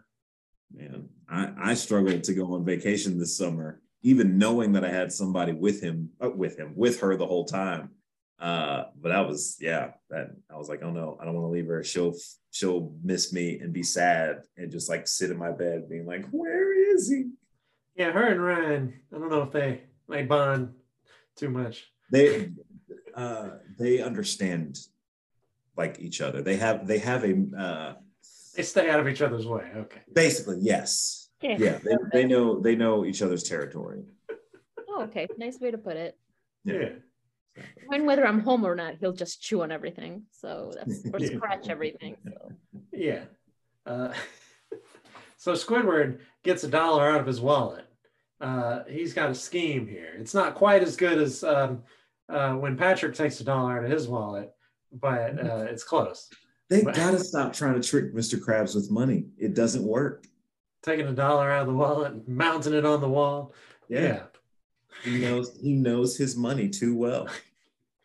Man, 0.74 1.08
I, 1.28 1.52
I 1.58 1.74
struggled 1.74 2.24
to 2.24 2.34
go 2.34 2.54
on 2.54 2.64
vacation 2.64 3.18
this 3.18 3.36
summer, 3.36 3.80
even 4.02 4.38
knowing 4.38 4.72
that 4.72 4.84
I 4.84 4.90
had 4.90 5.12
somebody 5.12 5.52
with 5.52 5.80
him, 5.82 6.10
uh, 6.22 6.30
with 6.30 6.58
him, 6.58 6.72
with 6.76 7.00
her 7.00 7.16
the 7.16 7.26
whole 7.26 7.44
time. 7.44 7.90
Uh, 8.38 8.84
but 9.00 9.10
that 9.10 9.26
was, 9.28 9.58
yeah, 9.60 9.90
that 10.08 10.30
I 10.50 10.56
was 10.56 10.68
like, 10.68 10.82
oh 10.82 10.90
no, 10.90 11.18
I 11.20 11.24
don't 11.24 11.34
want 11.34 11.46
to 11.46 11.50
leave 11.50 11.66
her. 11.66 11.82
She'll 11.84 12.14
she'll 12.50 12.94
miss 13.02 13.32
me 13.32 13.58
and 13.60 13.72
be 13.72 13.82
sad 13.82 14.42
and 14.56 14.70
just 14.72 14.88
like 14.88 15.06
sit 15.06 15.30
in 15.30 15.36
my 15.36 15.52
bed 15.52 15.88
being 15.88 16.06
like, 16.06 16.26
where 16.30 16.72
is 16.94 17.10
he? 17.10 17.30
yeah 17.96 18.12
her 18.12 18.28
and 18.28 18.42
ryan 18.42 18.94
i 19.12 19.18
don't 19.18 19.30
know 19.30 19.42
if 19.42 19.50
they 19.50 19.82
they 20.08 20.22
bond 20.22 20.72
too 21.36 21.50
much 21.50 21.90
They 22.10 22.50
uh 23.14 23.50
they 23.78 24.00
understand 24.00 24.78
like 25.76 25.98
each 26.00 26.20
other. 26.20 26.40
They 26.42 26.56
have 26.56 26.86
they 26.86 26.98
have 26.98 27.24
a 27.24 27.34
uh 27.58 27.94
they 28.60 28.66
stay 28.66 28.90
out 28.90 29.00
of 29.00 29.08
each 29.08 29.22
other's 29.22 29.46
way 29.46 29.64
okay 29.76 30.00
basically 30.12 30.58
yes. 30.60 31.20
Okay. 31.42 31.56
Yeah, 31.58 31.78
they, 31.82 31.96
they 32.12 32.24
know 32.26 32.60
they 32.60 32.76
know 32.76 33.04
each 33.04 33.22
other's 33.22 33.42
territory. 33.42 34.02
Oh, 34.88 35.02
okay. 35.04 35.26
Nice 35.38 35.58
way 35.58 35.70
to 35.70 35.78
put 35.78 35.96
it. 35.96 36.18
yeah. 36.64 36.90
When 37.86 38.06
whether 38.06 38.26
I'm 38.26 38.40
home 38.40 38.64
or 38.64 38.74
not, 38.74 38.96
he'll 39.00 39.12
just 39.12 39.40
chew 39.40 39.62
on 39.62 39.72
everything. 39.72 40.24
So 40.32 40.72
that's 40.74 41.04
or 41.12 41.20
scratch 41.20 41.68
everything. 41.68 42.16
So 42.24 42.52
Yeah. 42.92 43.24
Uh, 43.86 44.12
so 45.38 45.52
Squidward 45.52 46.20
gets 46.44 46.64
a 46.64 46.68
dollar 46.68 47.10
out 47.10 47.20
of 47.20 47.26
his 47.26 47.40
wallet. 47.40 47.86
Uh, 48.40 48.84
he's 48.88 49.14
got 49.14 49.30
a 49.30 49.34
scheme 49.34 49.86
here. 49.86 50.14
It's 50.18 50.34
not 50.34 50.54
quite 50.54 50.82
as 50.82 50.96
good 50.96 51.18
as 51.18 51.42
um, 51.42 51.82
uh, 52.28 52.52
when 52.52 52.76
Patrick 52.76 53.14
takes 53.14 53.40
a 53.40 53.44
dollar 53.44 53.78
out 53.78 53.84
of 53.84 53.90
his 53.90 54.08
wallet, 54.08 54.50
but 54.92 55.38
uh, 55.38 55.66
it's 55.68 55.84
close. 55.84 56.28
They 56.70 56.82
But- 56.84 56.94
gotta 56.94 57.18
stop 57.18 57.52
trying 57.52 57.80
to 57.80 57.86
trick 57.86 58.14
Mr. 58.14 58.38
Krabs 58.40 58.74
with 58.76 58.90
money. 58.90 59.26
It 59.36 59.54
doesn't 59.54 59.82
work. 59.84 60.24
Taking 60.82 61.08
a 61.08 61.12
dollar 61.12 61.50
out 61.50 61.62
of 61.62 61.66
the 61.66 61.74
wallet, 61.74 62.12
and 62.12 62.26
mounting 62.28 62.72
it 62.72 62.86
on 62.86 63.00
the 63.00 63.08
wall. 63.08 63.52
Yeah. 63.88 64.22
He 65.02 65.18
knows 65.20 65.56
he 65.60 65.72
knows 65.74 66.16
his 66.16 66.36
money 66.36 66.68
too 66.68 66.96
well. 66.96 67.28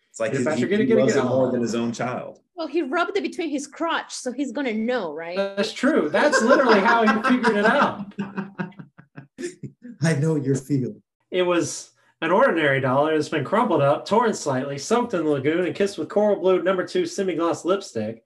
It's 0.09 0.19
like 0.19 0.31
Yeah, 0.31 0.39
his, 0.39 0.47
he, 0.47 0.51
Patrick, 0.51 0.69
get 0.71 0.79
it, 0.79 0.83
he 0.83 0.87
get 0.87 0.97
loves 0.97 1.15
it 1.15 1.19
it. 1.19 1.23
more 1.25 1.51
than 1.51 1.61
his 1.61 1.75
own 1.75 1.91
child. 1.91 2.39
well, 2.55 2.67
he 2.67 2.81
rubbed 2.81 3.15
it 3.17 3.21
between 3.23 3.49
his 3.49 3.67
crotch, 3.67 4.13
so 4.13 4.31
he's 4.31 4.51
gonna 4.51 4.73
know, 4.73 5.13
right? 5.13 5.35
That's 5.37 5.71
true. 5.73 6.09
That's 6.09 6.41
literally 6.41 6.79
how 6.79 7.03
he 7.05 7.29
figured 7.29 7.57
it 7.57 7.65
out. 7.65 8.13
I 10.01 10.15
know 10.15 10.35
your 10.37 10.55
feel. 10.55 10.95
It 11.31 11.41
was 11.43 11.91
an 12.21 12.31
ordinary 12.31 12.79
dollar 12.81 13.13
that's 13.15 13.29
been 13.29 13.43
crumpled 13.43 13.81
up, 13.81 14.05
torn 14.05 14.33
slightly, 14.33 14.77
soaked 14.77 15.13
in 15.13 15.23
the 15.23 15.29
lagoon, 15.29 15.65
and 15.65 15.75
kissed 15.75 15.97
with 15.97 16.09
coral 16.09 16.39
blue 16.39 16.63
number 16.63 16.85
two 16.85 17.05
semi-gloss 17.05 17.65
lipstick. 17.65 18.23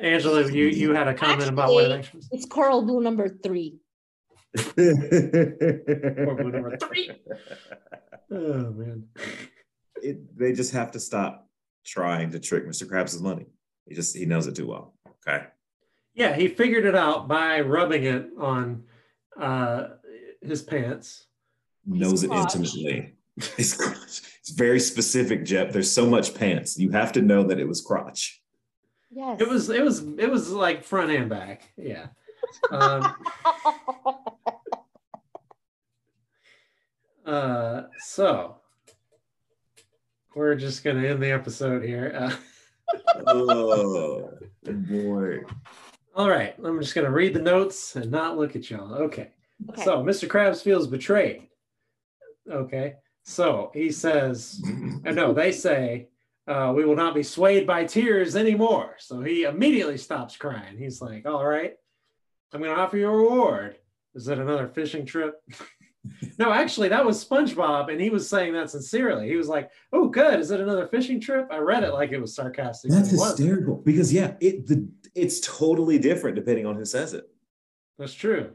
Angela, 0.00 0.50
you 0.50 0.66
you 0.66 0.94
had 0.94 1.08
a 1.08 1.14
comment 1.14 1.48
about 1.48 1.72
what 1.72 1.84
it 1.84 1.92
actually 1.92 2.18
was. 2.18 2.28
It's 2.32 2.46
coral 2.46 2.82
blue 2.82 3.00
number 3.00 3.28
three. 3.28 3.78
Coral 4.56 6.36
blue 6.36 6.52
number 6.52 6.76
three. 6.76 7.10
Oh 8.32 8.70
man. 8.70 9.08
It, 10.00 10.38
they 10.38 10.52
just 10.52 10.72
have 10.72 10.92
to 10.92 11.00
stop 11.00 11.48
trying 11.84 12.30
to 12.30 12.38
trick 12.38 12.64
Mr. 12.64 12.88
Krabs' 12.88 13.20
money. 13.20 13.46
He 13.86 13.96
just 13.96 14.16
he 14.16 14.24
knows 14.24 14.46
it 14.46 14.54
too 14.54 14.68
well. 14.68 14.94
Okay. 15.26 15.46
Yeah, 16.14 16.36
he 16.36 16.46
figured 16.46 16.84
it 16.84 16.94
out 16.94 17.26
by 17.26 17.60
rubbing 17.62 18.04
it 18.04 18.28
on 18.38 18.84
uh, 19.36 19.88
his 20.40 20.62
pants. 20.62 21.26
knows 21.84 22.22
it 22.22 22.30
intimately. 22.30 23.14
It's, 23.56 23.80
it's 24.40 24.50
very 24.50 24.78
specific, 24.78 25.44
Jeff. 25.46 25.72
There's 25.72 25.90
so 25.90 26.06
much 26.06 26.34
pants. 26.34 26.78
You 26.78 26.90
have 26.90 27.10
to 27.12 27.22
know 27.22 27.42
that 27.44 27.58
it 27.58 27.66
was 27.66 27.80
crotch. 27.80 28.39
Yes. 29.10 29.40
It 29.40 29.48
was 29.48 29.68
it 29.70 29.82
was 29.82 30.00
it 30.18 30.30
was 30.30 30.50
like 30.50 30.84
front 30.84 31.10
and 31.10 31.28
back. 31.28 31.72
Yeah. 31.76 32.06
Um, 32.70 33.14
uh, 37.26 37.82
so 37.98 38.56
we're 40.34 40.54
just 40.54 40.84
gonna 40.84 41.06
end 41.06 41.22
the 41.22 41.32
episode 41.32 41.84
here. 41.84 42.12
Uh, 42.16 42.36
Oh 43.26 44.28
boy. 44.64 45.38
all 46.16 46.28
right, 46.28 46.56
I'm 46.64 46.80
just 46.80 46.92
gonna 46.94 47.10
read 47.10 47.34
the 47.34 47.40
notes 47.42 47.94
and 47.94 48.10
not 48.10 48.36
look 48.36 48.56
at 48.56 48.68
y'all. 48.68 48.94
Okay. 48.94 49.30
okay. 49.70 49.84
So 49.84 50.02
Mr. 50.02 50.26
Krabs 50.26 50.60
feels 50.60 50.88
betrayed. 50.88 51.46
Okay. 52.50 52.96
So 53.22 53.70
he 53.74 53.92
says, 53.92 54.60
uh, 55.06 55.12
no, 55.12 55.32
they 55.32 55.52
say, 55.52 56.08
uh, 56.50 56.72
we 56.74 56.84
will 56.84 56.96
not 56.96 57.14
be 57.14 57.22
swayed 57.22 57.64
by 57.64 57.84
tears 57.84 58.34
anymore. 58.34 58.96
So 58.98 59.20
he 59.20 59.44
immediately 59.44 59.96
stops 59.96 60.36
crying. 60.36 60.76
He's 60.76 61.00
like, 61.00 61.24
all 61.24 61.46
right, 61.46 61.74
I'm 62.52 62.60
going 62.60 62.74
to 62.74 62.80
offer 62.80 62.96
you 62.96 63.08
a 63.08 63.16
reward. 63.16 63.76
Is 64.16 64.26
it 64.26 64.38
another 64.38 64.66
fishing 64.66 65.06
trip? 65.06 65.40
no, 66.40 66.52
actually, 66.52 66.88
that 66.88 67.06
was 67.06 67.24
SpongeBob, 67.24 67.88
and 67.92 68.00
he 68.00 68.10
was 68.10 68.28
saying 68.28 68.54
that 68.54 68.68
sincerely. 68.68 69.28
He 69.28 69.36
was 69.36 69.46
like, 69.46 69.70
oh, 69.92 70.08
good. 70.08 70.40
Is 70.40 70.50
it 70.50 70.60
another 70.60 70.88
fishing 70.88 71.20
trip? 71.20 71.46
I 71.52 71.58
read 71.58 71.84
it 71.84 71.94
like 71.94 72.10
it 72.10 72.20
was 72.20 72.34
sarcastic. 72.34 72.90
That's 72.90 73.10
hysterical 73.10 73.76
because 73.76 74.12
yeah, 74.12 74.34
it 74.40 74.66
the 74.66 74.88
it's 75.14 75.38
totally 75.38 76.00
different 76.00 76.34
depending 76.34 76.66
on 76.66 76.74
who 76.74 76.84
says 76.84 77.14
it. 77.14 77.28
That's 77.96 78.14
true. 78.14 78.50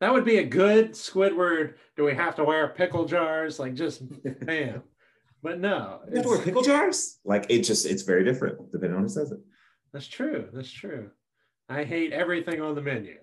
That 0.00 0.12
would 0.12 0.24
be 0.24 0.38
a 0.38 0.44
good 0.44 0.92
Squidward. 0.92 1.74
Do 1.96 2.04
we 2.04 2.14
have 2.14 2.34
to 2.36 2.44
wear 2.44 2.68
pickle 2.68 3.04
jars? 3.04 3.60
Like 3.60 3.74
just 3.74 4.02
bam. 4.44 4.82
But 5.46 5.60
no, 5.60 6.00
You 6.10 6.16
have 6.16 6.24
to 6.24 6.28
wear 6.28 6.42
pickle 6.42 6.62
jars? 6.62 7.20
Like 7.24 7.46
it 7.50 7.60
just 7.62 7.86
it's 7.86 8.02
very 8.02 8.24
different 8.24 8.72
depending 8.72 8.96
on 8.96 9.04
who 9.04 9.08
says 9.08 9.30
it. 9.30 9.38
that's 9.92 10.08
true. 10.08 10.48
That's 10.52 10.72
true. 10.72 11.10
I 11.68 11.84
hate 11.84 12.12
everything 12.12 12.60
on 12.60 12.74
the 12.74 12.82
menu. 12.82 13.18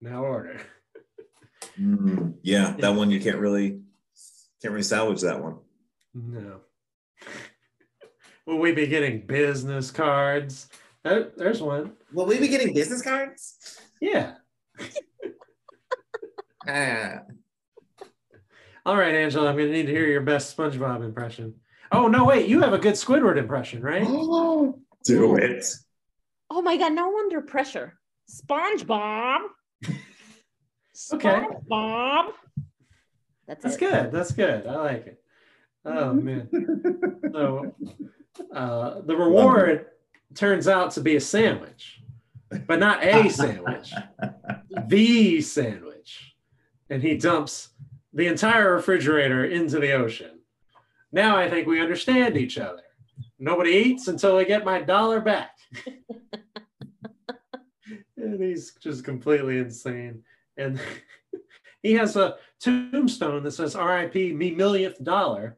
Now 0.00 0.24
order. 0.24 0.60
Mm, 1.80 2.34
yeah, 2.42 2.74
that 2.80 2.96
one 2.96 3.08
you 3.12 3.20
can't 3.20 3.38
really 3.38 3.82
can't 4.60 4.72
really 4.72 4.82
salvage 4.82 5.20
that 5.20 5.40
one. 5.40 5.58
No. 6.12 6.62
Will 8.46 8.58
we 8.58 8.72
be 8.72 8.88
getting 8.88 9.24
business 9.24 9.92
cards? 9.92 10.68
There- 11.04 11.30
there's 11.36 11.62
one. 11.62 11.92
Will 12.12 12.26
we 12.26 12.40
be 12.40 12.48
getting 12.48 12.74
business 12.74 13.00
cards? 13.00 13.78
Yeah. 14.00 14.34
Ah. 16.68 17.20
All 18.86 18.96
right, 18.96 19.14
Angela. 19.14 19.50
I'm 19.50 19.56
gonna 19.56 19.70
need 19.70 19.86
to 19.86 19.92
hear 19.92 20.06
your 20.06 20.22
best 20.22 20.56
SpongeBob 20.56 21.04
impression. 21.04 21.54
Oh 21.92 22.08
no, 22.08 22.24
wait, 22.24 22.48
you 22.48 22.60
have 22.60 22.72
a 22.72 22.78
good 22.78 22.94
Squidward 22.94 23.36
impression, 23.36 23.82
right? 23.82 24.04
Oh, 24.06 24.78
Do 25.04 25.36
it. 25.36 25.64
Oh 26.50 26.62
my 26.62 26.76
god, 26.76 26.92
now 26.92 27.08
I'm 27.08 27.16
under 27.16 27.40
pressure. 27.40 27.98
SpongeBob. 28.30 29.40
Okay. 29.84 31.28
SpongeBob. 31.28 32.32
That's, 33.46 33.62
That's 33.64 33.76
it. 33.76 33.80
good. 33.80 34.12
That's 34.12 34.32
good. 34.32 34.66
I 34.66 34.76
like 34.76 35.06
it. 35.06 35.22
Oh 35.84 36.12
man. 36.14 36.48
So 37.32 37.72
uh, 38.52 39.02
the 39.06 39.16
reward 39.16 39.86
turns 40.34 40.66
out 40.66 40.90
to 40.92 41.00
be 41.00 41.14
a 41.14 41.20
sandwich, 41.20 42.00
but 42.66 42.80
not 42.80 43.04
a 43.04 43.28
sandwich, 43.30 43.92
the 44.88 45.40
sandwich. 45.40 46.34
And 46.92 47.00
he 47.04 47.16
dumps 47.16 47.68
the 48.12 48.26
entire 48.26 48.74
refrigerator 48.74 49.44
into 49.44 49.78
the 49.78 49.92
ocean. 49.92 50.40
Now 51.12 51.36
I 51.36 51.48
think 51.48 51.66
we 51.66 51.80
understand 51.80 52.36
each 52.36 52.58
other. 52.58 52.82
Nobody 53.38 53.70
eats 53.70 54.08
until 54.08 54.36
I 54.36 54.44
get 54.44 54.64
my 54.64 54.80
dollar 54.80 55.20
back. 55.20 55.56
and 58.16 58.42
he's 58.42 58.72
just 58.74 59.04
completely 59.04 59.58
insane. 59.58 60.22
And 60.56 60.80
he 61.82 61.94
has 61.94 62.16
a 62.16 62.36
tombstone 62.60 63.42
that 63.44 63.52
says 63.52 63.74
RIP 63.74 64.14
me 64.14 64.50
millionth 64.52 65.02
dollar. 65.02 65.56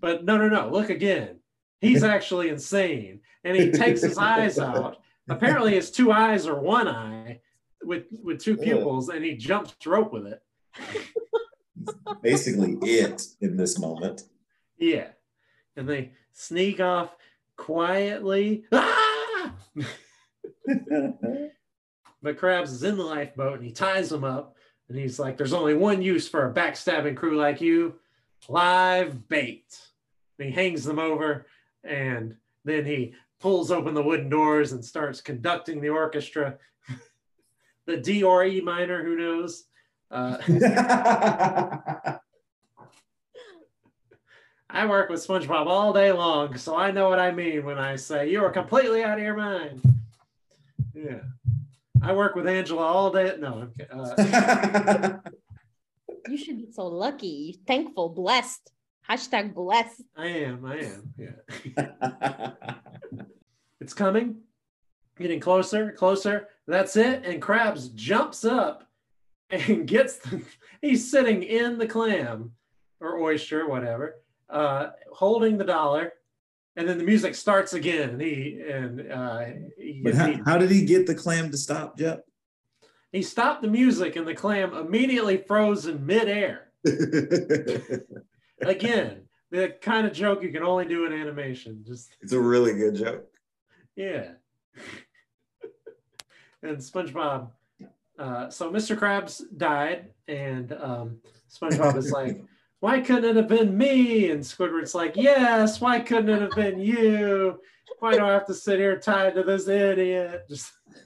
But 0.00 0.24
no, 0.24 0.36
no, 0.36 0.48
no. 0.48 0.70
Look 0.70 0.90
again. 0.90 1.40
He's 1.80 2.02
actually 2.14 2.48
insane. 2.48 3.20
And 3.42 3.56
he 3.56 3.70
takes 3.70 4.02
his 4.02 4.16
eyes 4.16 4.58
out. 4.58 4.98
Apparently, 5.28 5.74
his 5.74 5.90
two 5.90 6.12
eyes 6.12 6.46
are 6.46 6.58
one 6.58 6.88
eye 6.88 7.40
with, 7.82 8.04
with 8.22 8.40
two 8.40 8.56
pupils, 8.56 9.08
and 9.10 9.24
he 9.24 9.36
jumps 9.36 9.74
rope 9.84 10.12
with 10.12 10.26
it. 10.26 10.42
Basically, 12.22 12.76
it 12.82 13.22
in 13.40 13.56
this 13.56 13.78
moment. 13.78 14.24
Yeah. 14.78 15.08
And 15.76 15.88
they 15.88 16.12
sneak 16.32 16.80
off 16.80 17.16
quietly. 17.56 18.64
Ah! 18.72 19.54
But 22.24 22.38
Krabs 22.38 22.72
is 22.72 22.82
in 22.82 22.96
the 22.96 23.04
lifeboat 23.04 23.56
and 23.58 23.64
he 23.64 23.70
ties 23.70 24.08
them 24.08 24.24
up. 24.24 24.56
And 24.88 24.98
he's 24.98 25.18
like, 25.18 25.36
There's 25.36 25.52
only 25.52 25.74
one 25.74 26.00
use 26.00 26.26
for 26.26 26.48
a 26.48 26.54
backstabbing 26.54 27.16
crew 27.16 27.36
like 27.36 27.60
you 27.60 27.96
live 28.48 29.28
bait. 29.28 29.78
And 30.38 30.48
he 30.48 30.54
hangs 30.54 30.84
them 30.84 30.98
over 30.98 31.46
and 31.84 32.34
then 32.64 32.86
he 32.86 33.12
pulls 33.40 33.70
open 33.70 33.92
the 33.92 34.02
wooden 34.02 34.30
doors 34.30 34.72
and 34.72 34.82
starts 34.82 35.20
conducting 35.20 35.82
the 35.82 35.90
orchestra. 35.90 36.56
the 37.86 37.98
D 37.98 38.22
or 38.22 38.42
E 38.42 38.62
minor, 38.62 39.04
who 39.04 39.16
knows? 39.16 39.64
Uh, 40.14 40.38
I 44.70 44.86
work 44.86 45.08
with 45.10 45.26
SpongeBob 45.26 45.66
all 45.66 45.92
day 45.92 46.12
long, 46.12 46.56
so 46.56 46.76
I 46.76 46.92
know 46.92 47.08
what 47.08 47.18
I 47.18 47.32
mean 47.32 47.64
when 47.64 47.78
I 47.78 47.96
say 47.96 48.30
you 48.30 48.44
are 48.44 48.50
completely 48.50 49.02
out 49.02 49.18
of 49.18 49.24
your 49.24 49.36
mind. 49.36 49.82
Yeah. 50.94 51.20
I 52.00 52.12
work 52.12 52.36
with 52.36 52.46
Angela 52.46 52.82
all 52.82 53.10
day. 53.10 53.34
No. 53.38 53.68
Uh, 53.90 55.14
You 56.28 56.38
should 56.38 56.56
be 56.56 56.72
so 56.72 56.86
lucky, 56.86 57.60
thankful, 57.66 58.08
blessed. 58.08 58.72
Hashtag 59.08 59.52
blessed. 59.52 60.02
I 60.16 60.28
am. 60.28 60.64
I 60.64 60.78
am. 60.78 61.12
Yeah. 61.18 62.50
It's 63.80 63.92
coming, 63.92 64.36
getting 65.18 65.40
closer, 65.40 65.92
closer. 65.92 66.48
That's 66.66 66.96
it. 66.96 67.22
And 67.26 67.42
Krabs 67.42 67.94
jumps 67.94 68.46
up 68.46 68.88
and 69.50 69.86
gets 69.86 70.16
the, 70.16 70.42
he's 70.80 71.10
sitting 71.10 71.42
in 71.42 71.78
the 71.78 71.86
clam 71.86 72.52
or 73.00 73.20
oyster, 73.20 73.68
whatever, 73.68 74.16
uh, 74.50 74.90
holding 75.12 75.58
the 75.58 75.64
dollar. 75.64 76.12
And 76.76 76.88
then 76.88 76.98
the 76.98 77.04
music 77.04 77.36
starts 77.36 77.72
again. 77.72 78.10
And 78.10 78.20
he 78.20 78.60
and 78.68 79.12
uh, 79.12 79.44
he, 79.78 80.00
but 80.02 80.14
how, 80.14 80.34
how 80.44 80.58
did 80.58 80.70
he 80.70 80.84
get 80.84 81.06
the 81.06 81.14
clam 81.14 81.50
to 81.52 81.56
stop, 81.56 81.96
Jeff? 81.96 82.18
he 83.14 83.22
stopped 83.22 83.62
the 83.62 83.68
music 83.68 84.16
and 84.16 84.26
the 84.26 84.34
clam 84.34 84.74
immediately 84.74 85.36
froze 85.36 85.86
in 85.86 86.04
midair. 86.04 86.72
Again, 88.60 89.22
the 89.52 89.76
kind 89.80 90.04
of 90.04 90.12
joke 90.12 90.42
you 90.42 90.50
can 90.50 90.64
only 90.64 90.84
do 90.84 91.06
in 91.06 91.12
animation. 91.12 91.84
Just 91.86 92.16
it's 92.20 92.32
a 92.32 92.40
really 92.40 92.74
good 92.74 92.96
joke. 92.96 93.28
Yeah. 93.94 94.32
and 96.64 96.78
SpongeBob. 96.78 97.50
Uh, 98.18 98.48
so 98.48 98.70
Mr. 98.70 98.96
Krabs 98.96 99.42
died, 99.56 100.10
and 100.28 100.72
um, 100.72 101.18
SpongeBob 101.50 101.96
is 101.96 102.10
like, 102.20 102.44
"Why 102.80 103.00
couldn't 103.00 103.24
it 103.24 103.36
have 103.36 103.48
been 103.48 103.76
me?" 103.76 104.30
And 104.30 104.42
Squidward's 104.42 104.94
like, 104.94 105.16
"Yes. 105.16 105.80
Why 105.80 106.00
couldn't 106.00 106.30
it 106.30 106.42
have 106.42 106.52
been 106.52 106.78
you? 106.78 107.60
Why 107.98 108.12
do 108.12 108.24
I 108.24 108.32
have 108.32 108.46
to 108.46 108.54
sit 108.54 108.78
here 108.78 108.98
tied 108.98 109.34
to 109.34 109.42
this 109.42 109.66
idiot?" 109.68 110.44
Just 110.48 110.72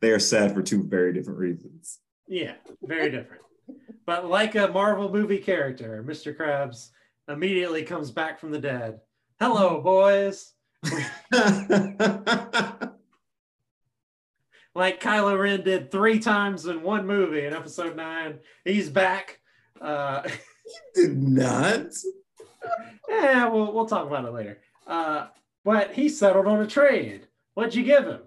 they 0.00 0.10
are 0.10 0.18
sad 0.18 0.52
for 0.52 0.62
two 0.62 0.82
very 0.82 1.12
different 1.12 1.38
reasons. 1.38 2.00
yeah, 2.26 2.54
very 2.82 3.10
different. 3.10 3.42
But 4.04 4.26
like 4.28 4.54
a 4.56 4.68
Marvel 4.68 5.10
movie 5.12 5.38
character, 5.38 6.04
Mr. 6.06 6.36
Krabs 6.36 6.90
immediately 7.28 7.84
comes 7.84 8.10
back 8.10 8.40
from 8.40 8.50
the 8.50 8.58
dead. 8.58 9.00
Hello, 9.40 9.80
boys. 9.80 10.53
like 14.74 15.00
Kylo 15.00 15.38
Ren 15.38 15.62
did 15.62 15.90
three 15.90 16.18
times 16.18 16.66
in 16.66 16.82
one 16.82 17.06
movie 17.06 17.44
in 17.44 17.52
episode 17.52 17.96
nine. 17.96 18.40
He's 18.64 18.90
back. 18.90 19.40
Uh, 19.80 20.22
he 20.94 21.02
Did 21.02 21.22
not. 21.22 21.86
yeah, 23.08 23.48
we'll, 23.48 23.72
we'll 23.72 23.86
talk 23.86 24.06
about 24.06 24.24
it 24.24 24.32
later. 24.32 24.58
Uh, 24.86 25.28
but 25.64 25.92
he 25.92 26.08
settled 26.08 26.46
on 26.46 26.60
a 26.60 26.66
trade. 26.66 27.26
What'd 27.54 27.74
you 27.74 27.84
give 27.84 28.04
him? 28.04 28.20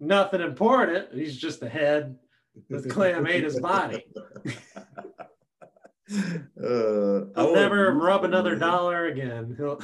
Nothing 0.00 0.40
important. 0.40 1.14
He's 1.14 1.36
just 1.36 1.62
a 1.62 1.68
head. 1.68 2.18
The 2.68 2.88
clam 2.88 3.26
ate 3.26 3.44
his 3.44 3.60
body. 3.60 4.04
Uh, 6.06 7.24
I 7.34 7.42
He'll 7.42 7.54
never 7.54 7.90
rub 7.92 8.24
another 8.24 8.56
dollar 8.56 9.06
again. 9.06 9.54
He'll, 9.56 9.80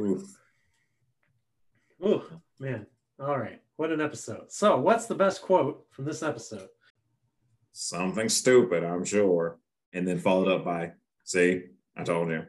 Oof. 0.00 0.40
ooh, 2.04 2.22
man. 2.58 2.86
All 3.18 3.38
right. 3.38 3.60
What 3.76 3.90
an 3.90 4.00
episode. 4.00 4.50
So, 4.52 4.78
what's 4.78 5.06
the 5.06 5.14
best 5.14 5.42
quote 5.42 5.86
from 5.90 6.04
this 6.04 6.22
episode? 6.22 6.68
Something 7.72 8.28
stupid, 8.28 8.84
I'm 8.84 9.04
sure. 9.04 9.58
And 9.92 10.06
then 10.06 10.18
followed 10.18 10.48
up 10.48 10.64
by, 10.64 10.92
see, 11.24 11.62
I 11.96 12.04
told 12.04 12.30
you. 12.30 12.44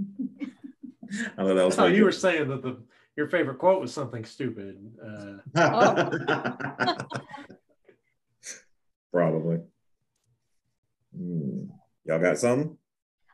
I 0.00 1.42
thought 1.42 1.54
that 1.54 1.64
was 1.64 1.74
Oh, 1.78 1.82
very 1.84 1.96
you 1.96 2.04
were 2.04 2.12
saying 2.12 2.48
that 2.48 2.62
the 2.62 2.82
your 3.16 3.28
favorite 3.28 3.58
quote 3.58 3.80
was 3.80 3.94
something 3.94 4.24
stupid. 4.24 4.76
Uh, 5.02 5.38
Probably. 9.12 9.60
Hmm. 11.16 11.64
Y'all 12.04 12.18
got 12.18 12.38
some? 12.38 12.78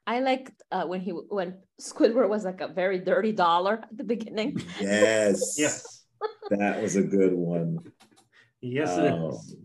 I 0.06 0.20
liked 0.20 0.52
uh, 0.70 0.84
when 0.84 1.00
he 1.00 1.10
when 1.10 1.58
Squidward 1.80 2.28
was 2.28 2.44
like 2.44 2.60
a 2.60 2.68
very 2.68 2.98
dirty 2.98 3.32
dollar 3.32 3.74
at 3.82 3.96
the 3.96 4.04
beginning. 4.04 4.60
Yes. 4.80 5.54
yes. 5.58 6.04
That 6.50 6.82
was 6.82 6.96
a 6.96 7.02
good 7.02 7.32
one. 7.34 7.78
Yes, 8.60 8.90
Um, 8.90 9.30
is. 9.30 9.56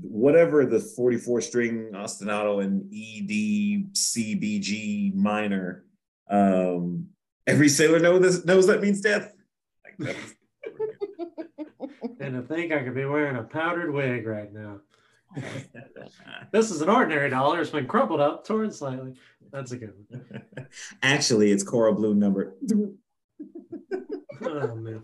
Whatever 0.00 0.64
the 0.66 0.80
44 0.80 1.40
string 1.40 1.90
ostinato 1.92 2.62
and 2.62 2.92
E 2.92 3.20
D 3.22 3.86
C 3.94 4.34
B 4.34 4.60
G 4.60 5.12
minor. 5.14 5.84
Um, 6.30 7.08
every 7.46 7.68
sailor 7.68 7.98
know 7.98 8.18
this 8.18 8.44
knows 8.44 8.66
that 8.66 8.82
means 8.82 9.00
death. 9.00 9.32
Like 9.98 10.16
And 12.20 12.36
I 12.36 12.40
think 12.42 12.72
I 12.72 12.82
could 12.82 12.94
be 12.94 13.04
wearing 13.04 13.36
a 13.36 13.42
powdered 13.42 13.92
wig 13.92 14.26
right 14.26 14.52
now. 14.52 14.80
This 16.52 16.70
is 16.70 16.80
an 16.80 16.88
ordinary 16.88 17.28
dollar. 17.28 17.60
It's 17.60 17.70
been 17.70 17.86
crumpled 17.86 18.20
up, 18.20 18.46
torn 18.46 18.70
slightly. 18.70 19.14
That's 19.50 19.72
a 19.72 19.76
good 19.76 19.92
one. 20.08 20.42
Actually, 21.02 21.52
it's 21.52 21.62
Coral 21.62 21.94
Blue 21.94 22.14
number. 22.14 22.54
Oh 24.40 24.74
man. 24.76 25.02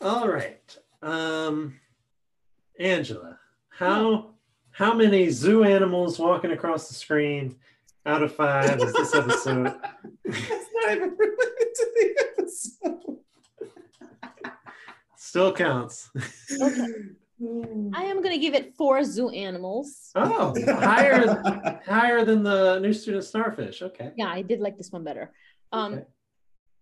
All 0.00 0.28
right. 0.28 0.78
Um 1.02 1.78
Angela, 2.78 3.38
how 3.68 4.30
how 4.70 4.94
many 4.94 5.28
zoo 5.30 5.64
animals 5.64 6.18
walking 6.18 6.52
across 6.52 6.88
the 6.88 6.94
screen 6.94 7.56
out 8.04 8.22
of 8.22 8.34
five 8.34 8.80
is 8.80 8.92
this 8.92 9.14
episode? 9.14 9.74
That's 10.24 10.66
not 10.74 10.96
even 10.96 11.16
related 11.16 11.74
to 11.74 11.86
the 11.94 12.26
episode. 12.38 13.18
Still 15.16 15.52
counts. 15.52 16.10
Okay. 16.60 16.86
I 17.38 18.04
am 18.04 18.22
gonna 18.22 18.38
give 18.38 18.54
it 18.54 18.74
four 18.76 19.04
zoo 19.04 19.28
animals. 19.28 20.10
Oh, 20.14 20.54
higher 20.66 21.80
higher 21.84 22.24
than 22.24 22.42
the 22.42 22.78
new 22.78 22.92
student 22.92 23.24
starfish. 23.24 23.82
Okay. 23.82 24.12
Yeah, 24.16 24.28
I 24.28 24.42
did 24.42 24.60
like 24.60 24.78
this 24.78 24.90
one 24.90 25.04
better. 25.04 25.32
Um, 25.72 25.94
Okay. 25.94 26.04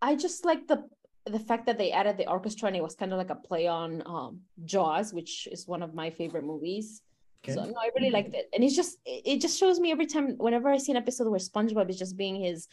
I 0.03 0.15
just 0.17 0.45
like 0.45 0.67
the 0.69 0.85
the 1.27 1.39
fact 1.39 1.67
that 1.67 1.79
they 1.79 1.91
added 1.91 2.19
the 2.19 2.29
orchestra 2.29 2.67
and 2.69 2.77
it 2.77 2.83
was 2.83 2.95
kind 2.95 3.11
of 3.13 3.19
like 3.19 3.31
a 3.31 3.35
play 3.35 3.67
on 3.67 4.03
um, 4.05 4.41
Jaws, 4.65 5.15
which 5.15 5.49
is 5.51 5.67
one 5.67 5.83
of 5.83 5.95
my 5.95 6.11
favorite 6.11 6.45
movies. 6.45 7.01
Okay. 7.43 7.55
So 7.55 7.65
no, 7.65 7.75
I 7.81 7.91
really 7.97 8.11
liked 8.11 8.35
it, 8.35 8.49
and 8.55 8.63
it's 8.63 8.77
just 8.77 8.99
it 9.05 9.23
it 9.25 9.41
just 9.41 9.59
shows 9.59 9.81
me 9.81 9.91
every 9.91 10.07
time 10.07 10.37
whenever 10.39 10.69
I 10.69 10.79
see 10.79 10.93
an 10.93 10.99
episode 10.99 11.29
where 11.29 11.41
SpongeBob 11.41 11.91
is 11.91 11.99
just 11.99 12.17
being 12.17 12.37
his 12.37 12.69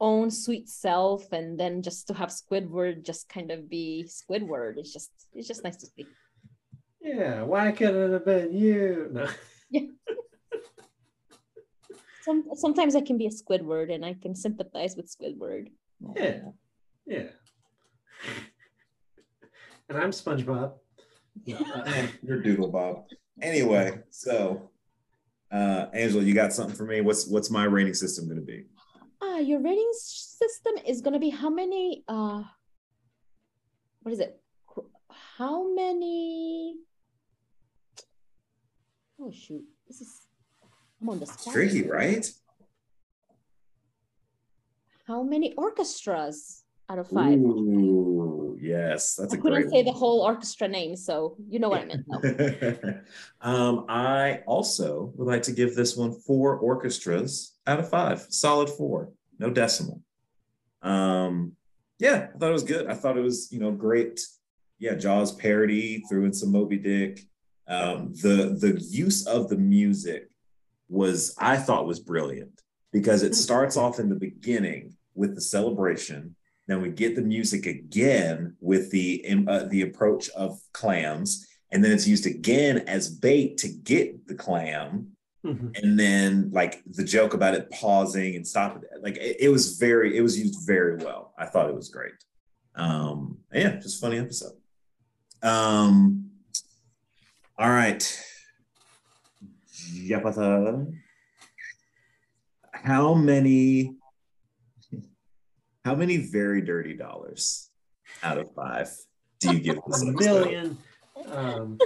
own 0.00 0.30
sweet 0.30 0.68
self, 0.68 1.32
and 1.32 1.58
then 1.60 1.82
just 1.82 2.06
to 2.08 2.14
have 2.14 2.30
Squidward 2.30 3.04
just 3.04 3.28
kind 3.28 3.50
of 3.50 3.68
be 3.68 4.06
Squidward, 4.08 4.78
it's 4.78 4.92
just 4.92 5.10
it's 5.34 5.48
just 5.48 5.64
nice 5.64 5.76
to 5.76 5.86
see. 5.86 6.06
Yeah, 7.06 7.42
why 7.42 7.70
couldn't 7.70 8.10
it 8.10 8.12
have 8.14 8.24
been 8.24 8.52
you? 8.52 9.08
No. 9.12 9.28
Some 12.22 12.44
sometimes 12.54 12.96
I 12.96 13.00
can 13.02 13.16
be 13.16 13.26
a 13.26 13.30
Squidward, 13.30 13.94
and 13.94 14.04
I 14.04 14.14
can 14.14 14.34
sympathize 14.34 14.96
with 14.96 15.06
Squidward. 15.06 15.68
Yeah. 16.16 16.40
Yeah. 17.06 17.28
And 19.88 19.98
I'm 19.98 20.10
SpongeBob. 20.10 20.72
No, 21.46 21.56
uh, 21.56 22.06
You're 22.22 22.40
Doodle 22.40 22.72
Bob. 22.72 23.04
Anyway, 23.42 24.00
so 24.10 24.70
uh 25.52 25.86
Angela, 25.92 26.24
you 26.24 26.34
got 26.34 26.52
something 26.52 26.74
for 26.74 26.86
me? 26.86 27.02
What's 27.02 27.28
what's 27.28 27.50
my 27.50 27.64
rating 27.64 27.94
system 27.94 28.26
gonna 28.26 28.40
be? 28.40 28.64
Ah, 29.22 29.38
your 29.38 29.60
rating 29.60 29.90
system 29.92 30.74
is 30.86 31.02
gonna 31.02 31.18
be 31.20 31.28
how 31.30 31.50
many? 31.50 32.04
Uh, 32.08 32.42
what 34.00 34.12
is 34.12 34.18
it? 34.18 34.40
How 35.38 35.72
many? 35.74 36.76
Oh 39.20 39.30
shoot! 39.30 39.64
This 39.88 40.00
is 40.00 40.26
I'm 41.00 41.08
on 41.08 41.18
the 41.20 41.26
spot. 41.26 41.52
tricky, 41.52 41.82
right? 41.88 42.26
How 45.06 45.22
many 45.22 45.54
orchestras 45.54 46.64
out 46.88 46.98
of 46.98 47.08
five? 47.08 47.38
Ooh, 47.38 48.58
yes, 48.60 49.14
that's 49.14 49.32
I 49.34 49.36
a 49.36 49.40
couldn't 49.40 49.70
say 49.70 49.76
one. 49.76 49.84
the 49.86 49.92
whole 49.92 50.20
orchestra 50.20 50.68
name, 50.68 50.96
so 50.96 51.36
you 51.48 51.58
know 51.58 51.68
what 51.68 51.82
I 51.82 51.84
meant. 51.84 52.96
um, 53.40 53.86
I 53.88 54.42
also 54.46 55.12
would 55.16 55.26
like 55.26 55.42
to 55.44 55.52
give 55.52 55.74
this 55.74 55.96
one 55.96 56.12
four 56.12 56.56
orchestras 56.56 57.54
out 57.66 57.78
of 57.78 57.88
five, 57.88 58.26
solid 58.30 58.68
four, 58.68 59.12
no 59.38 59.50
decimal. 59.50 60.02
Um, 60.82 61.52
yeah, 61.98 62.28
I 62.34 62.38
thought 62.38 62.50
it 62.50 62.52
was 62.52 62.64
good. 62.64 62.86
I 62.86 62.94
thought 62.94 63.16
it 63.16 63.22
was, 63.22 63.50
you 63.50 63.60
know, 63.60 63.70
great. 63.72 64.20
Yeah, 64.78 64.94
Jaws 64.94 65.32
parody, 65.32 66.02
threw 66.08 66.24
in 66.26 66.34
some 66.34 66.52
Moby 66.52 66.76
Dick. 66.76 67.20
Um, 67.68 68.12
the 68.22 68.56
the 68.60 68.80
use 68.80 69.26
of 69.26 69.48
the 69.48 69.56
music 69.56 70.28
was, 70.88 71.34
I 71.38 71.56
thought, 71.56 71.86
was 71.86 71.98
brilliant 72.00 72.62
because 72.92 73.22
it 73.22 73.34
starts 73.34 73.76
off 73.76 73.98
in 73.98 74.08
the 74.08 74.14
beginning 74.14 74.94
with 75.14 75.34
the 75.34 75.40
celebration. 75.40 76.36
Then 76.68 76.80
we 76.82 76.90
get 76.90 77.16
the 77.16 77.22
music 77.22 77.66
again 77.66 78.56
with 78.60 78.90
the 78.90 79.24
uh, 79.48 79.64
the 79.64 79.82
approach 79.82 80.28
of 80.30 80.60
clams, 80.72 81.46
and 81.72 81.82
then 81.84 81.92
it's 81.92 82.06
used 82.08 82.26
again 82.26 82.78
as 82.86 83.08
bait 83.08 83.58
to 83.58 83.68
get 83.68 84.26
the 84.28 84.34
clam. 84.34 85.08
Mhm. 85.44 85.78
and 85.80 85.96
then 85.96 86.50
like 86.50 86.82
the 86.86 87.04
joke 87.04 87.32
about 87.32 87.54
it 87.54 87.70
pausing 87.70 88.34
and 88.34 88.44
stopping 88.44 88.82
like 89.00 89.16
it, 89.16 89.36
it 89.38 89.48
was 89.48 89.76
very 89.78 90.16
it 90.16 90.20
was 90.20 90.36
used 90.36 90.66
very 90.66 90.96
well. 90.96 91.34
I 91.38 91.46
thought 91.46 91.68
it 91.68 91.74
was 91.76 91.88
great. 91.88 92.14
Um 92.74 93.38
yeah 93.52 93.76
just 93.76 94.00
funny 94.00 94.18
episode. 94.18 94.54
Um 95.42 96.25
all 97.58 97.70
right 97.70 98.22
Yapatha. 99.94 100.92
how 102.72 103.14
many 103.14 103.96
how 105.84 105.94
many 105.94 106.16
very 106.16 106.60
dirty 106.60 106.94
dollars 106.94 107.70
out 108.22 108.38
of 108.38 108.52
five 108.54 108.90
do 109.40 109.52
you 109.52 109.60
give 109.60 109.78
this 109.86 110.02
A 110.02 110.12
million. 110.12 110.78
Um, 111.30 111.78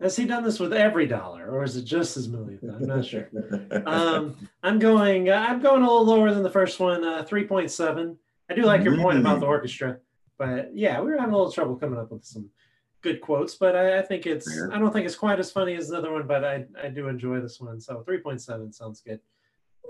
has 0.00 0.16
he 0.16 0.24
done 0.24 0.42
this 0.42 0.58
with 0.58 0.72
every 0.72 1.06
dollar, 1.06 1.50
or 1.50 1.64
is 1.64 1.76
it 1.76 1.84
just 1.84 2.14
his 2.14 2.28
million? 2.28 2.58
I'm 2.62 2.86
not 2.86 3.04
sure. 3.04 3.28
Um, 3.86 4.36
I'm 4.62 4.78
going. 4.78 5.28
Uh, 5.28 5.44
I'm 5.48 5.60
going 5.60 5.82
a 5.82 5.86
little 5.86 6.04
lower 6.04 6.32
than 6.32 6.42
the 6.42 6.50
first 6.50 6.80
one. 6.80 7.04
Uh, 7.04 7.24
Three 7.24 7.44
point 7.44 7.70
seven. 7.70 8.18
I 8.50 8.54
do 8.54 8.62
like 8.62 8.82
your 8.82 8.96
point 8.96 9.18
about 9.18 9.40
the 9.40 9.46
orchestra, 9.46 9.98
but 10.38 10.70
yeah, 10.74 11.00
we 11.00 11.10
were 11.10 11.18
having 11.18 11.34
a 11.34 11.36
little 11.36 11.52
trouble 11.52 11.76
coming 11.76 11.98
up 11.98 12.10
with 12.10 12.24
some 12.24 12.50
good 13.02 13.20
quotes. 13.20 13.54
But 13.56 13.76
I, 13.76 13.98
I 13.98 14.02
think 14.02 14.26
it's. 14.26 14.52
Fair. 14.52 14.72
I 14.72 14.78
don't 14.78 14.92
think 14.92 15.06
it's 15.06 15.16
quite 15.16 15.38
as 15.38 15.50
funny 15.50 15.74
as 15.74 15.88
the 15.88 15.98
other 15.98 16.12
one, 16.12 16.26
but 16.26 16.44
I 16.44 16.64
I 16.82 16.88
do 16.88 17.08
enjoy 17.08 17.40
this 17.40 17.60
one. 17.60 17.80
So 17.80 18.02
three 18.02 18.18
point 18.18 18.40
seven 18.40 18.72
sounds 18.72 19.00
good. 19.00 19.20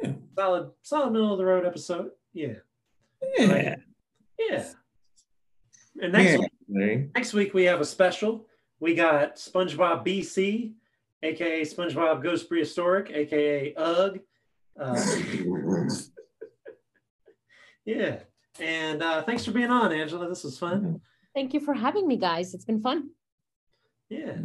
Yeah. 0.02 0.12
Solid, 0.36 0.70
solid 0.82 1.12
middle 1.12 1.32
of 1.32 1.38
the 1.38 1.44
road 1.44 1.66
episode. 1.66 2.10
Yeah, 2.32 2.54
yeah. 3.38 3.76
yeah. 4.38 4.64
And 6.00 6.12
next 6.12 6.32
Yeah. 6.32 6.38
week, 6.68 7.14
next 7.14 7.32
week 7.34 7.54
we 7.54 7.64
have 7.64 7.80
a 7.80 7.84
special. 7.84 8.46
We 8.80 8.94
got 8.94 9.36
SpongeBob 9.36 10.04
BC, 10.04 10.72
aka 11.22 11.60
SpongeBob 11.62 12.22
Goes 12.22 12.42
Prehistoric, 12.42 13.10
aka 13.10 13.74
Ugh. 13.76 14.18
Uh, 14.80 15.04
yeah. 17.84 18.20
And 18.60 19.02
uh, 19.02 19.22
thanks 19.22 19.44
for 19.44 19.52
being 19.52 19.70
on, 19.70 19.92
Angela. 19.92 20.28
This 20.28 20.44
was 20.44 20.58
fun. 20.58 21.00
Thank 21.34 21.54
you 21.54 21.60
for 21.60 21.74
having 21.74 22.06
me, 22.06 22.16
guys. 22.16 22.54
It's 22.54 22.64
been 22.64 22.80
fun. 22.80 23.10
Yeah. 24.08 24.36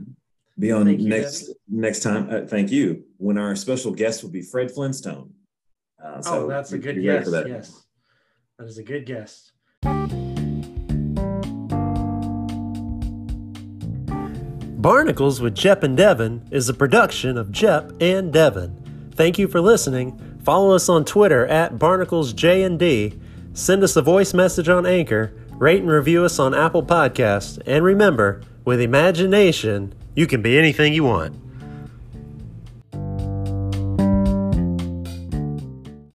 Be 0.58 0.72
on 0.72 0.86
Thank 0.86 1.02
you, 1.02 1.10
next 1.10 1.52
next 1.68 2.02
time. 2.02 2.30
Uh, 2.30 2.48
thank 2.48 2.72
you. 2.72 3.04
When 3.18 3.38
our 3.38 3.56
special 3.56 3.92
guest 3.92 4.24
will 4.24 4.32
be 4.32 4.42
Fred 4.42 4.72
Flintstone. 4.72 5.34
Uh, 6.04 6.22
so 6.22 6.46
oh, 6.46 6.48
that's 6.48 6.72
a 6.72 6.78
good 6.78 6.96
be 6.96 7.04
guess. 7.04 7.30
that. 7.30 7.48
Yes. 7.48 7.84
That 8.58 8.68
is 8.68 8.78
a 8.78 8.84
good 8.84 9.06
guess. 9.06 9.52
Barnacles 14.80 15.42
with 15.42 15.54
Jep 15.54 15.84
and 15.84 15.98
Devin 15.98 16.48
is 16.50 16.70
a 16.70 16.74
production 16.74 17.38
of 17.38 17.52
Jep 17.52 17.92
and 18.00 18.32
Devin. 18.32 19.12
Thank 19.16 19.38
you 19.38 19.48
for 19.48 19.60
listening. 19.60 20.40
Follow 20.44 20.74
us 20.74 20.88
on 20.88 21.04
Twitter 21.04 21.46
at 21.48 21.76
BarnaclesJD. 21.76 23.20
Send 23.54 23.84
us 23.84 23.96
a 23.96 24.02
voice 24.02 24.34
message 24.34 24.70
on 24.70 24.86
Anchor. 24.86 25.34
Rate 25.60 25.82
and 25.82 25.90
review 25.90 26.24
us 26.24 26.38
on 26.38 26.54
Apple 26.54 26.84
Podcasts. 26.84 27.60
And 27.66 27.84
remember, 27.84 28.44
with 28.64 28.80
imagination, 28.80 29.96
you 30.16 30.28
can 30.28 30.44
be 30.44 30.56
anything 30.56 30.94
you 30.94 31.04
want. 31.04 31.36